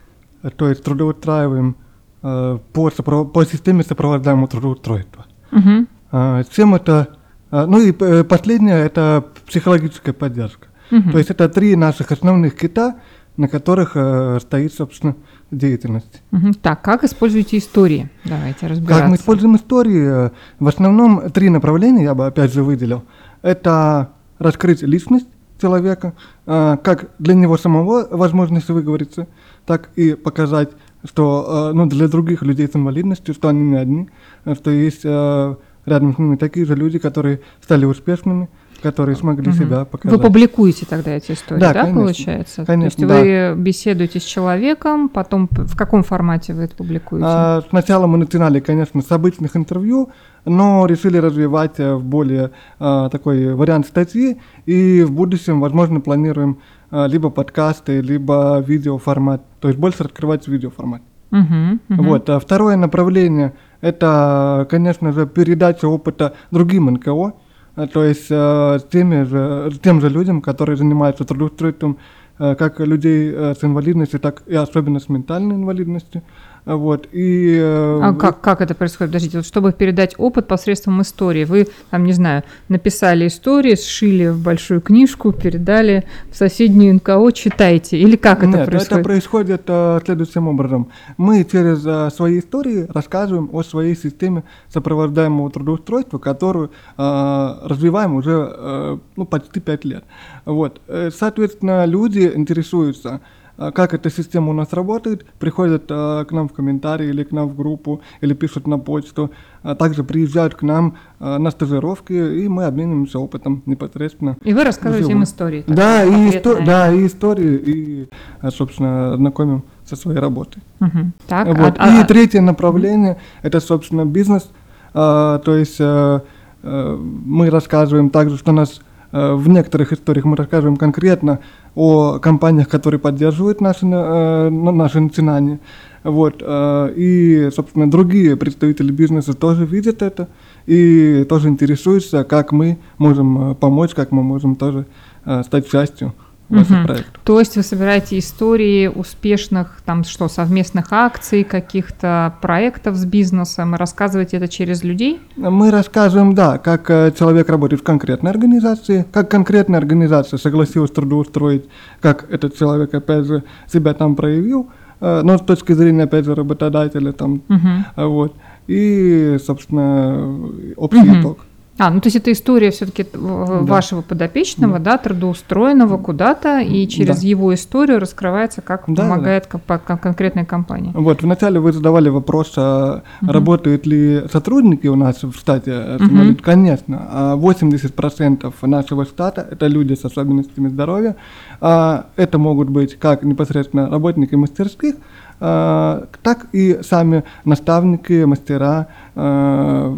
[0.43, 1.77] Э, То есть трудоустраиваем
[2.23, 5.27] э, по, сопро- по системе сопровождаемого трудоустройства.
[5.53, 5.89] Мгм.
[6.13, 7.09] А, Чем это...
[7.51, 10.69] а, Ну и э, последнее– это психологическая поддержка.
[10.91, 11.13] Мгм.
[11.13, 12.97] То есть это три наших основных кита,
[13.39, 15.17] на которых э, стоит, собственно,
[15.51, 16.23] деятельность.
[16.31, 16.53] Мгм.
[16.55, 18.11] Так, как используете истории?
[18.25, 19.01] Давайте разбираться.
[19.01, 20.27] Как мы используем истории?
[20.27, 23.05] э, В основном три направления, я бы опять же выделил.
[23.41, 25.27] Это раскрыть личность
[25.61, 26.13] человека,
[26.47, 29.29] э, как для него самого возможность выговориться,
[29.65, 30.71] так и показать,
[31.05, 34.11] что э, ну, для других людей с инвалидностью, что они не одни,
[34.55, 35.57] что есть э,
[35.87, 38.49] рядом с ними такие же люди, которые стали успешными,
[38.83, 39.57] которые смогли Мгм.
[39.59, 40.21] себя Вы показать.
[40.21, 42.01] публикуете тогда эти истории, да, Да, конечно.
[42.01, 42.65] получается?
[42.65, 47.25] Конечно, То есть вы беседуете с человеком, потом в каком формате вы это публикуете?
[47.29, 50.11] А, Сначала мы начинали, конечно, с обычных интервью,
[50.45, 56.59] но решили развивать э, в более а, такой вариант статьи, и в будущем, возможно, планируем
[56.91, 61.03] а, либо подкасты, либо видеоформат, то есть больше раскрывать видеоформат.
[61.33, 62.05] Мгм, мгм.
[62.05, 62.29] Вот.
[62.31, 67.33] А второе направление– это, конечно же, передача опыта другим НКО,
[67.75, 71.97] а, то есть э, теми же, тем же людям, которые занимаются трудоустройством
[72.39, 76.23] э, как людей э, с инвалидностью, так и особенно с ментальной инвалидностью.
[76.65, 77.09] Вот.
[77.13, 79.11] И, э, А как, как это происходит?
[79.11, 84.41] Подождите, вот чтобы передать опыт посредством истории, вы, там, не знаю, написали истории, сшили в
[84.41, 88.93] большую книжку, передали в соседнюю НКО, читайте, или как это Нет, происходит?
[88.93, 90.89] это происходит э, следующим образом.
[91.17, 98.55] Мы через э, свои истории рассказываем о своей системе сопровождаемого трудоустройства, которую э, развиваем уже
[98.57, 100.05] э, ну, почти пять лет.
[100.45, 100.81] Вот.
[101.17, 103.21] Соответственно, люди интересуются,
[103.57, 107.49] как эта система у нас работает, приходят э, к нам в комментарии или к нам
[107.49, 109.31] в группу, или пишут на почту,
[109.63, 114.37] а также приезжают к нам на стажировки, и мы обмениваемся опытом непосредственно.
[114.43, 115.25] И вы рассказываете им Живо.
[115.25, 115.65] истории.
[115.67, 116.41] Да, и, конкретные.
[116.43, 118.09] исто- да, и истории, и,
[118.51, 120.63] собственно, знакомим со своей работой.
[120.81, 121.13] Мгм.
[121.29, 121.75] Так, Вот.
[121.79, 124.51] а- и а- третье направление– это, собственно, бизнес.
[124.95, 128.81] А, то есть мы рассказываем также, что нас
[129.13, 131.39] в некоторых историях мы рассказываем конкретно
[131.75, 135.61] о компаниях, которые поддерживают наши, на- э, на- наши начинания.
[136.05, 136.43] Вот.
[136.45, 140.29] э, и, собственно, другие представители бизнеса тоже видят это
[140.67, 144.87] и тоже интересуются, как мы можем э, помочь, как мы можем тоже
[145.25, 146.13] э, стать частью
[146.61, 146.87] Мгм.
[146.87, 147.21] проектов.
[147.25, 153.79] То есть вы собираете истории успешных, там что, совместных акций, каких-то проектов с бизнесом и
[153.79, 155.21] рассказываете это через людей?
[155.37, 161.65] Мы рассказываем, да, как э, человек работает в конкретной организации, как конкретная организация согласилась трудоустроить,
[162.01, 163.43] как этот человек, опять же,
[163.73, 164.69] себя там проявил,
[165.01, 168.35] э, но с точки зрения, опять же, работодателя там, э, вот.
[168.69, 171.21] И, собственно, общий Мгм.
[171.21, 171.39] итог.
[171.79, 174.99] А, ну то есть это история все-таки вашего подопечного, да.
[174.99, 177.27] трудоустроенного куда-то, и через Да.
[177.27, 179.03] его историю раскрывается, как Да, да.
[179.03, 180.93] помогает ко- по- кон- конкретной компании.
[180.95, 183.31] Вот, вначале вы задавали вопрос, а Мгм.
[183.31, 185.73] работают ли сотрудники у нас в штате?
[185.75, 186.43] э, самолет?
[186.43, 191.17] Конечно, а 80% нашего штата– это люди с особенностями здоровья.
[191.61, 198.87] А, Это могут быть как непосредственно работники мастерских, а, так и сами наставники, мастера,
[199.17, 199.97] э,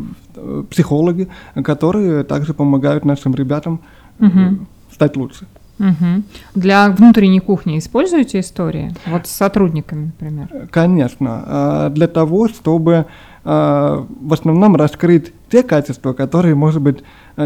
[0.71, 1.29] психологи,
[1.63, 3.81] которые также помогают нашим ребятам
[4.21, 4.67] э, Мгм.
[4.93, 5.47] стать лучше.
[5.79, 6.25] Мгм.
[6.55, 8.95] Для внутренней кухни используете истории?
[9.07, 10.69] Вот с сотрудниками, например.
[10.71, 13.05] Конечно, для того, чтобы
[13.45, 17.03] в основном раскрыть те качества, которые, может быть, э,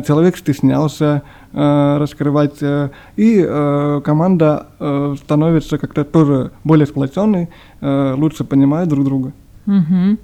[0.06, 1.22] человек стеснялся
[1.52, 7.48] а, раскрывать, э, и э, команда э, становится как-то тоже более сплоченной,
[7.80, 9.32] э, лучше понимает друг друга.
[9.64, 10.18] Мгм.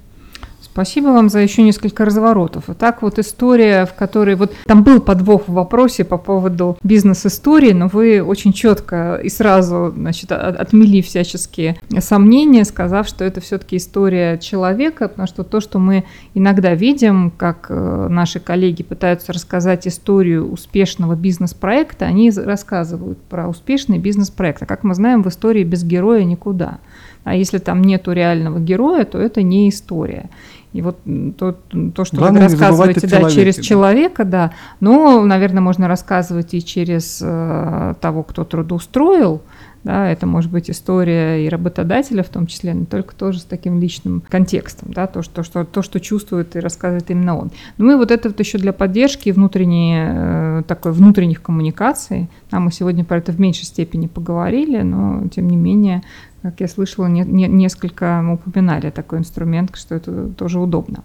[0.75, 2.65] Спасибо вам за еще несколько разворотов.
[2.67, 7.71] Вот так вот история, в которой вот там был подвох в вопросе по поводу бизнес-истории,
[7.71, 14.37] но вы очень четко и сразу значит, отмели всяческие сомнения, сказав, что это все-таки история
[14.37, 16.03] человека, потому что то, что мы
[16.33, 23.97] иногда видим, как э, наши коллеги пытаются рассказать историю успешного бизнес-проекта, они рассказывают про успешный
[23.97, 24.63] бизнес-проект.
[24.63, 26.79] А как мы знаем, в истории без героя никуда.
[27.23, 30.29] А если там нету реального героя, то это не история.
[30.75, 30.97] И вот
[31.37, 31.55] то,
[31.93, 33.61] то что Главное, вы рассказываете да, через да.
[33.61, 34.51] человека, да.
[34.81, 39.41] Но, наверное, можно рассказывать и через э, того, кто трудоустроил.
[39.85, 43.79] Да, это может быть история и работодателя в том числе, но только тоже с таким
[43.79, 47.51] личным контекстом, да, то, что, что, то, что чувствует и рассказывает именно он.
[47.77, 52.71] Но мы вот это вот еще для поддержки внутренней, э, такой внутренних коммуникаций, а мы
[52.71, 56.01] сегодня про это в меньшей степени поговорили, но тем не менее
[56.45, 61.03] как я слышала, не, не, несколько упоминали такой инструмент, что это тоже удобно.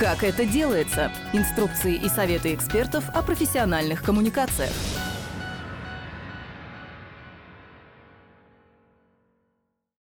[0.00, 1.12] Как это делается?
[1.32, 4.72] Инструкции и советы экспертов о профессиональных коммуникациях.